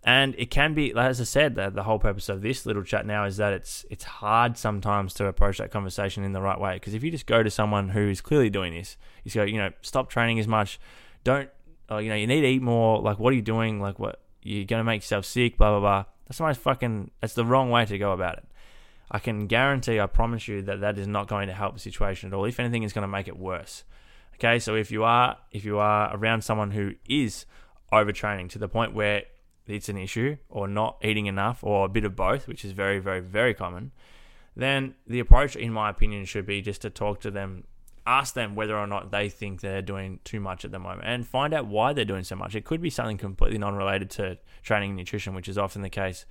And 0.07 0.35
it 0.37 0.49
can 0.49 0.73
be, 0.73 0.93
as 0.93 1.19
I 1.19 1.25
said, 1.25 1.55
the, 1.55 1.69
the 1.69 1.83
whole 1.83 1.99
purpose 1.99 2.29
of 2.29 2.41
this 2.41 2.65
little 2.65 2.81
chat 2.81 3.05
now 3.05 3.25
is 3.25 3.35
that 3.37 3.51
it's 3.51 3.85
it's 3.89 4.05
hard 4.05 4.57
sometimes 4.57 5.13
to 5.15 5.25
approach 5.25 5.57
that 5.57 5.69
conversation 5.69 6.23
in 6.23 6.31
the 6.31 6.39
right 6.39 6.57
way. 6.57 6.75
Because 6.75 6.93
if 6.93 7.03
you 7.03 7.11
just 7.11 7.25
go 7.25 7.43
to 7.43 7.51
someone 7.51 7.89
who 7.89 8.07
is 8.07 8.21
clearly 8.21 8.49
doing 8.49 8.73
this, 8.73 8.95
you 9.25 9.31
go, 9.33 9.43
you 9.43 9.57
know, 9.57 9.69
stop 9.81 10.09
training 10.09 10.39
as 10.39 10.47
much, 10.47 10.79
don't, 11.25 11.49
oh, 11.89 11.97
you 11.97 12.07
know, 12.07 12.15
you 12.15 12.25
need 12.25 12.39
to 12.39 12.47
eat 12.47 12.61
more. 12.61 13.01
Like, 13.01 13.19
what 13.19 13.33
are 13.33 13.35
you 13.35 13.41
doing? 13.41 13.81
Like, 13.81 13.99
what 13.99 14.21
you're 14.41 14.63
gonna 14.63 14.85
make 14.85 15.01
yourself 15.01 15.25
sick? 15.25 15.57
Blah 15.57 15.71
blah 15.71 15.79
blah. 15.81 16.05
That's 16.25 16.39
not 16.39 16.55
fucking. 16.55 17.11
That's 17.19 17.33
the 17.33 17.43
wrong 17.43 17.69
way 17.69 17.83
to 17.83 17.97
go 17.97 18.13
about 18.13 18.37
it. 18.37 18.45
I 19.11 19.19
can 19.19 19.47
guarantee, 19.47 19.99
I 19.99 20.05
promise 20.05 20.47
you, 20.47 20.61
that 20.61 20.79
that 20.79 20.97
is 20.97 21.07
not 21.07 21.27
going 21.27 21.47
to 21.47 21.53
help 21.53 21.73
the 21.73 21.81
situation 21.81 22.27
at 22.27 22.33
all. 22.33 22.45
If 22.45 22.61
anything, 22.61 22.83
it's 22.83 22.93
going 22.93 23.03
to 23.03 23.09
make 23.09 23.27
it 23.27 23.37
worse. 23.37 23.83
Okay, 24.35 24.59
so 24.59 24.73
if 24.73 24.89
you 24.89 25.03
are 25.03 25.35
if 25.51 25.65
you 25.65 25.79
are 25.79 26.15
around 26.15 26.45
someone 26.45 26.71
who 26.71 26.93
is 27.09 27.45
overtraining 27.91 28.47
to 28.51 28.59
the 28.59 28.69
point 28.69 28.93
where 28.93 29.23
it's 29.69 29.89
an 29.89 29.97
issue 29.97 30.37
or 30.49 30.67
not 30.67 30.97
eating 31.03 31.25
enough 31.25 31.63
or 31.63 31.85
a 31.85 31.89
bit 31.89 32.03
of 32.03 32.15
both, 32.15 32.47
which 32.47 32.63
is 32.63 32.71
very, 32.71 32.99
very, 32.99 33.19
very 33.19 33.53
common, 33.53 33.91
then 34.55 34.95
the 35.05 35.19
approach, 35.19 35.55
in 35.55 35.71
my 35.71 35.89
opinion, 35.89 36.25
should 36.25 36.45
be 36.45 36.61
just 36.61 36.81
to 36.81 36.89
talk 36.89 37.21
to 37.21 37.31
them, 37.31 37.63
ask 38.05 38.33
them 38.33 38.55
whether 38.55 38.75
or 38.75 38.87
not 38.87 39.11
they 39.11 39.29
think 39.29 39.61
they're 39.61 39.81
doing 39.81 40.19
too 40.23 40.39
much 40.39 40.65
at 40.65 40.71
the 40.71 40.79
moment 40.79 41.03
and 41.05 41.27
find 41.27 41.53
out 41.53 41.67
why 41.67 41.93
they're 41.93 42.05
doing 42.05 42.23
so 42.23 42.35
much. 42.35 42.55
It 42.55 42.65
could 42.65 42.81
be 42.81 42.89
something 42.89 43.17
completely 43.17 43.59
non 43.59 43.75
related 43.75 44.09
to 44.11 44.37
training 44.63 44.91
and 44.91 44.97
nutrition, 44.97 45.35
which 45.35 45.47
is 45.47 45.57
often 45.57 45.83
the 45.83 45.89
case. 45.89 46.25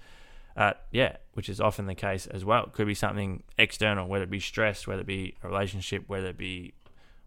Uh, 0.57 0.73
yeah, 0.91 1.17
which 1.35 1.51
is 1.51 1.61
often 1.61 1.87
the 1.87 1.95
case 1.95 2.27
as 2.27 2.45
well. 2.45 2.65
It 2.65 2.73
could 2.73 2.87
be 2.87 2.95
something 2.95 3.43
external, 3.59 4.09
whether 4.09 4.25
it 4.25 4.31
be 4.31 4.41
stress, 4.41 4.87
whether 4.87 5.03
it 5.03 5.07
be 5.07 5.35
a 5.43 5.49
relationship, 5.49 6.05
whether 6.07 6.29
it 6.29 6.39
be 6.39 6.73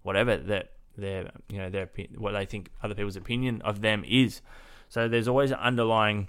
whatever 0.02 0.36
that 0.36 0.72
their 0.98 1.32
you 1.48 1.60
know 1.60 1.70
their 1.70 1.90
what 2.18 2.32
they 2.32 2.46
think 2.46 2.70
other 2.84 2.96
people's 2.96 3.16
opinion 3.16 3.62
of 3.62 3.82
them 3.82 4.04
is. 4.08 4.42
So 4.90 5.08
there's 5.08 5.28
always 5.28 5.52
an 5.52 5.60
underlying 5.60 6.28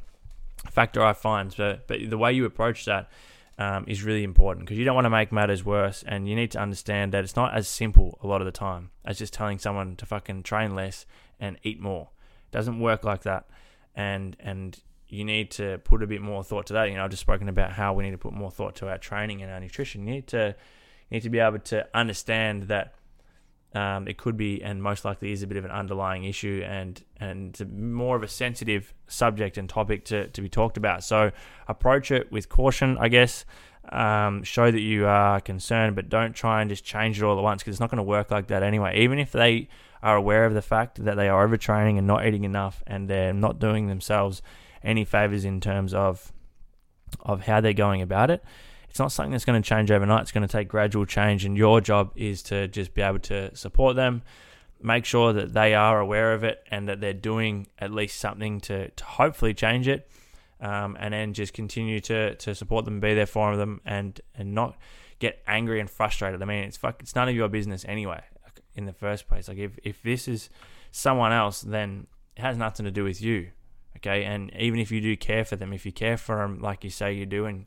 factor 0.71 1.03
I 1.03 1.13
find. 1.13 1.55
But 1.57 1.87
but 1.87 1.99
the 2.09 2.19
way 2.19 2.33
you 2.33 2.45
approach 2.45 2.85
that 2.85 3.11
um, 3.59 3.85
is 3.89 4.03
really 4.03 4.23
important 4.23 4.67
because 4.67 4.79
you 4.79 4.85
don't 4.85 4.95
want 4.95 5.07
to 5.07 5.11
make 5.11 5.33
matters 5.33 5.65
worse, 5.65 6.05
and 6.07 6.29
you 6.29 6.37
need 6.37 6.51
to 6.53 6.59
understand 6.59 7.13
that 7.13 7.25
it's 7.25 7.37
not 7.37 7.55
as 7.55 7.69
simple 7.69 8.19
a 8.23 8.27
lot 8.27 8.41
of 8.41 8.47
the 8.47 8.53
time 8.53 8.91
as 9.05 9.19
just 9.19 9.33
telling 9.33 9.59
someone 9.59 9.97
to 9.97 10.07
fucking 10.07 10.43
train 10.43 10.75
less 10.75 11.07
and 11.41 11.59
eat 11.63 11.81
more. 11.81 12.11
It 12.51 12.53
doesn't 12.53 12.79
work 12.81 13.05
like 13.05 13.23
that, 13.23 13.47
and 13.95 14.37
and 14.41 14.79
you 15.09 15.25
need 15.25 15.51
to 15.51 15.79
put 15.79 16.03
a 16.03 16.07
bit 16.07 16.23
more 16.23 16.45
thought 16.45 16.67
to 16.67 16.73
that. 16.75 16.85
You 16.89 16.95
know, 16.95 17.05
I've 17.05 17.11
just 17.11 17.23
spoken 17.23 17.49
about 17.49 17.73
how 17.73 17.93
we 17.95 18.05
need 18.05 18.13
to 18.13 18.19
put 18.19 18.33
more 18.33 18.51
thought 18.51 18.77
to 18.77 18.89
our 18.89 18.99
training 18.99 19.43
and 19.43 19.51
our 19.51 19.61
nutrition. 19.61 20.07
You 20.07 20.15
need 20.15 20.27
to 20.29 20.55
you 21.11 21.17
need 21.17 21.23
to 21.23 21.31
be 21.31 21.41
able 21.41 21.59
to 21.59 21.89
understand 21.93 22.65
that 22.65 22.95
um, 23.75 24.09
it 24.09 24.19
could 24.19 24.37
be 24.37 24.63
and 24.63 24.83
most 24.83 25.05
likely 25.05 25.31
is 25.31 25.43
a 25.43 25.47
bit 25.47 25.57
of 25.57 25.65
an 25.65 25.71
underlying 25.71 26.25
issue 26.25 26.63
and 26.67 27.05
and 27.21 27.61
more 27.73 28.17
of 28.17 28.23
a 28.23 28.29
sensitive 28.29 28.93
subject 29.07 29.59
and 29.59 29.69
topic 29.69 30.05
to, 30.07 30.29
to 30.29 30.43
be 30.43 30.49
talked 30.49 30.77
about. 30.77 31.05
So 31.05 31.31
approach 31.69 32.11
it 32.11 32.33
with 32.33 32.49
caution, 32.49 32.97
I 32.99 33.09
guess. 33.09 33.45
Um, 33.91 34.43
show 34.43 34.71
that 34.71 34.81
you 34.81 35.07
are 35.07 35.41
concerned, 35.41 35.97
but 35.97 36.09
don't 36.09 36.35
try 36.35 36.61
and 36.61 36.71
just 36.71 36.85
change 36.85 37.21
it 37.21 37.25
all 37.25 37.37
at 37.37 37.43
once 37.43 37.63
because 37.63 37.75
it's 37.75 37.81
not 37.81 37.91
going 37.91 37.99
to 37.99 38.03
work 38.03 38.31
like 38.31 38.49
that 38.49 38.63
anyway. 38.63 39.01
Even 39.01 39.19
if 39.19 39.33
they 39.33 39.69
are 40.03 40.17
aware 40.17 40.45
of 40.45 40.55
the 40.55 40.63
fact 40.63 41.03
that 41.05 41.17
they 41.17 41.29
are 41.29 41.47
overtraining 41.47 41.99
and 41.99 42.07
not 42.07 42.27
eating 42.27 42.45
enough 42.45 42.83
and 42.87 43.09
they're 43.09 43.33
not 43.33 43.59
doing 43.59 43.89
themselves 43.89 44.43
any 44.83 45.05
favors 45.05 45.45
in 45.45 45.61
terms 45.61 45.95
of 45.95 46.33
of 47.21 47.43
how 47.43 47.61
they're 47.61 47.73
going 47.73 48.03
about 48.03 48.31
it, 48.31 48.45
it's 48.91 48.99
not 48.99 49.13
something 49.13 49.31
that's 49.31 49.45
going 49.45 49.61
to 49.61 49.67
change 49.67 49.93
overnight. 49.93 50.23
It's 50.23 50.33
going 50.33 50.47
to 50.47 50.53
take 50.53 50.67
gradual 50.67 51.07
change, 51.07 51.45
and 51.45 51.57
your 51.57 51.81
job 51.81 52.11
is 52.17 52.43
to 52.45 52.67
just 52.67 52.93
be 52.93 53.03
able 53.03 53.21
to 53.21 53.55
support 53.55 53.95
them, 53.95 54.23
make 54.83 55.05
sure 55.05 55.33
that 55.33 55.53
they 55.53 55.75
are 55.75 56.01
aware 56.01 56.35
of 56.35 56.43
it, 56.43 56.65
and 56.73 56.89
that 56.89 57.01
they're 57.01 57.13
doing 57.13 57.69
at 57.79 57.93
least 57.93 58.19
something 58.19 58.61
to, 58.63 58.91
to 58.91 59.05
hopefully 59.05 59.55
change 59.55 59.87
it, 59.87 60.11
um, 60.61 60.97
and 60.99 61.15
then 61.15 61.33
just 61.35 61.55
continue 61.55 62.01
to 62.01 62.35
to 62.35 62.53
support 62.53 62.85
them, 62.85 62.99
be 62.99 63.15
there 63.15 63.27
for 63.27 63.57
them, 63.57 63.81
and 63.87 64.21
and 64.35 64.55
not 64.57 64.77
get 65.21 65.41
angry 65.47 65.79
and 65.79 65.89
frustrated. 65.89 66.43
I 66.43 66.45
mean, 66.45 66.65
it's 66.65 66.77
fuck, 66.77 67.01
it's 67.01 67.15
none 67.15 67.29
of 67.29 67.35
your 67.37 67.49
business 67.49 67.85
anyway. 67.87 68.23
In 68.75 68.87
the 68.87 68.93
first 68.93 69.29
place, 69.29 69.47
like 69.47 69.59
if 69.59 69.79
if 69.85 70.03
this 70.03 70.27
is 70.27 70.51
someone 70.91 71.33
else, 71.33 71.61
then 71.61 72.09
it 72.37 72.43
has 72.43 72.57
nothing 72.57 72.85
to 72.87 72.91
do 72.91 73.05
with 73.05 73.23
you. 73.23 73.51
Okay, 73.99 74.25
and 74.25 74.53
even 74.59 74.81
if 74.81 74.91
you 74.91 75.01
do 75.01 75.17
care 75.17 75.45
for 75.45 75.55
them, 75.55 75.73
if 75.73 75.87
you 75.87 75.93
care 75.93 76.17
for 76.17 76.39
them 76.39 76.61
like 76.61 76.83
you 76.83 76.91
say 76.91 77.13
you 77.13 77.27
do, 77.27 77.47
and 77.47 77.67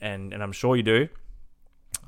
and 0.00 0.32
and 0.32 0.42
I'm 0.42 0.52
sure 0.52 0.76
you 0.76 0.82
do. 0.82 1.08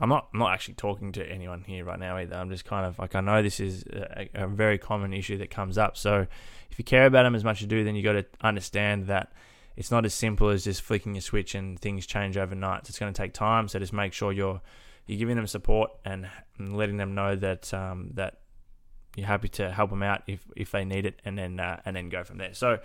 I'm 0.00 0.08
not 0.08 0.28
I'm 0.32 0.40
not 0.40 0.52
actually 0.52 0.74
talking 0.74 1.12
to 1.12 1.24
anyone 1.24 1.62
here 1.62 1.84
right 1.84 1.98
now 1.98 2.16
either. 2.18 2.36
I'm 2.36 2.50
just 2.50 2.64
kind 2.64 2.86
of 2.86 2.98
like 2.98 3.14
I 3.14 3.20
know 3.20 3.42
this 3.42 3.60
is 3.60 3.84
a, 3.84 4.28
a 4.34 4.46
very 4.46 4.78
common 4.78 5.12
issue 5.12 5.38
that 5.38 5.50
comes 5.50 5.78
up. 5.78 5.96
So 5.96 6.26
if 6.70 6.78
you 6.78 6.84
care 6.84 7.06
about 7.06 7.22
them 7.22 7.34
as 7.34 7.44
much 7.44 7.58
as 7.58 7.62
you 7.62 7.68
do, 7.68 7.84
then 7.84 7.94
you 7.94 8.02
got 8.02 8.12
to 8.12 8.26
understand 8.42 9.06
that 9.06 9.32
it's 9.76 9.90
not 9.90 10.04
as 10.04 10.14
simple 10.14 10.48
as 10.48 10.64
just 10.64 10.82
flicking 10.82 11.16
a 11.16 11.20
switch 11.20 11.54
and 11.54 11.78
things 11.78 12.06
change 12.06 12.36
overnight. 12.36 12.88
It's 12.88 12.98
going 12.98 13.12
to 13.12 13.16
take 13.16 13.32
time. 13.32 13.68
So 13.68 13.78
just 13.78 13.92
make 13.92 14.12
sure 14.12 14.32
you're 14.32 14.60
you're 15.06 15.18
giving 15.18 15.36
them 15.36 15.46
support 15.46 15.90
and, 16.04 16.28
letting 16.58 16.96
them 16.96 17.14
know 17.14 17.36
that 17.36 17.72
um, 17.74 18.10
that 18.14 18.38
you're 19.14 19.26
happy 19.26 19.48
to 19.48 19.70
help 19.70 19.90
them 19.90 20.02
out 20.02 20.22
if 20.26 20.40
if 20.56 20.70
they 20.70 20.84
need 20.84 21.06
it, 21.06 21.20
and 21.24 21.38
then 21.38 21.60
uh, 21.60 21.80
and 21.84 21.94
then 21.94 22.08
go 22.08 22.24
from 22.24 22.38
there. 22.38 22.54
So 22.54 22.78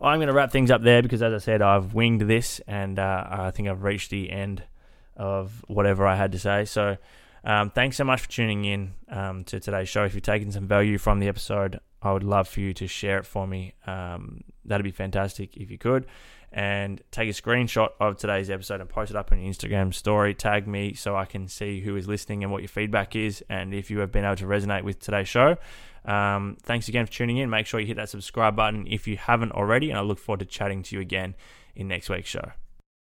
I'm 0.00 0.18
going 0.18 0.28
to 0.28 0.34
wrap 0.34 0.52
things 0.52 0.70
up 0.70 0.82
there 0.82 1.02
because, 1.02 1.22
as 1.22 1.32
I 1.32 1.38
said, 1.38 1.62
I've 1.62 1.94
winged 1.94 2.22
this 2.22 2.60
and 2.66 2.98
uh, 2.98 3.26
I 3.28 3.50
think 3.50 3.68
I've 3.68 3.82
reached 3.82 4.10
the 4.10 4.30
end 4.30 4.62
of 5.16 5.64
whatever 5.68 6.06
I 6.06 6.16
had 6.16 6.32
to 6.32 6.38
say. 6.38 6.66
So, 6.66 6.98
um, 7.44 7.70
thanks 7.70 7.96
so 7.96 8.04
much 8.04 8.22
for 8.22 8.28
tuning 8.28 8.64
in 8.64 8.94
um, 9.08 9.44
to 9.44 9.60
today's 9.60 9.88
show. 9.88 10.04
If 10.04 10.14
you've 10.14 10.22
taken 10.22 10.50
some 10.52 10.66
value 10.66 10.98
from 10.98 11.20
the 11.20 11.28
episode, 11.28 11.80
I 12.02 12.12
would 12.12 12.24
love 12.24 12.48
for 12.48 12.60
you 12.60 12.74
to 12.74 12.86
share 12.86 13.18
it 13.18 13.26
for 13.26 13.46
me. 13.46 13.74
Um, 13.86 14.42
that'd 14.64 14.84
be 14.84 14.90
fantastic 14.90 15.56
if 15.56 15.70
you 15.70 15.78
could. 15.78 16.06
And 16.52 17.02
take 17.10 17.28
a 17.28 17.32
screenshot 17.32 17.90
of 18.00 18.16
today's 18.16 18.50
episode 18.50 18.80
and 18.80 18.88
post 18.88 19.10
it 19.10 19.16
up 19.16 19.30
on 19.32 19.40
your 19.40 19.52
Instagram 19.52 19.92
story. 19.92 20.34
Tag 20.34 20.66
me 20.66 20.94
so 20.94 21.16
I 21.16 21.24
can 21.24 21.48
see 21.48 21.80
who 21.80 21.96
is 21.96 22.08
listening 22.08 22.42
and 22.42 22.52
what 22.52 22.62
your 22.62 22.68
feedback 22.68 23.14
is, 23.14 23.44
and 23.48 23.74
if 23.74 23.90
you 23.90 23.98
have 23.98 24.10
been 24.10 24.24
able 24.24 24.36
to 24.36 24.46
resonate 24.46 24.82
with 24.82 24.98
today's 24.98 25.28
show. 25.28 25.56
Um, 26.06 26.56
thanks 26.62 26.88
again 26.88 27.04
for 27.06 27.12
tuning 27.12 27.36
in. 27.36 27.50
Make 27.50 27.66
sure 27.66 27.80
you 27.80 27.86
hit 27.86 27.96
that 27.96 28.08
subscribe 28.08 28.56
button 28.56 28.86
if 28.88 29.06
you 29.08 29.16
haven't 29.16 29.52
already, 29.52 29.90
and 29.90 29.98
I 29.98 30.02
look 30.02 30.18
forward 30.18 30.40
to 30.40 30.46
chatting 30.46 30.82
to 30.84 30.96
you 30.96 31.02
again 31.02 31.34
in 31.74 31.88
next 31.88 32.08
week's 32.08 32.28
show. 32.28 32.52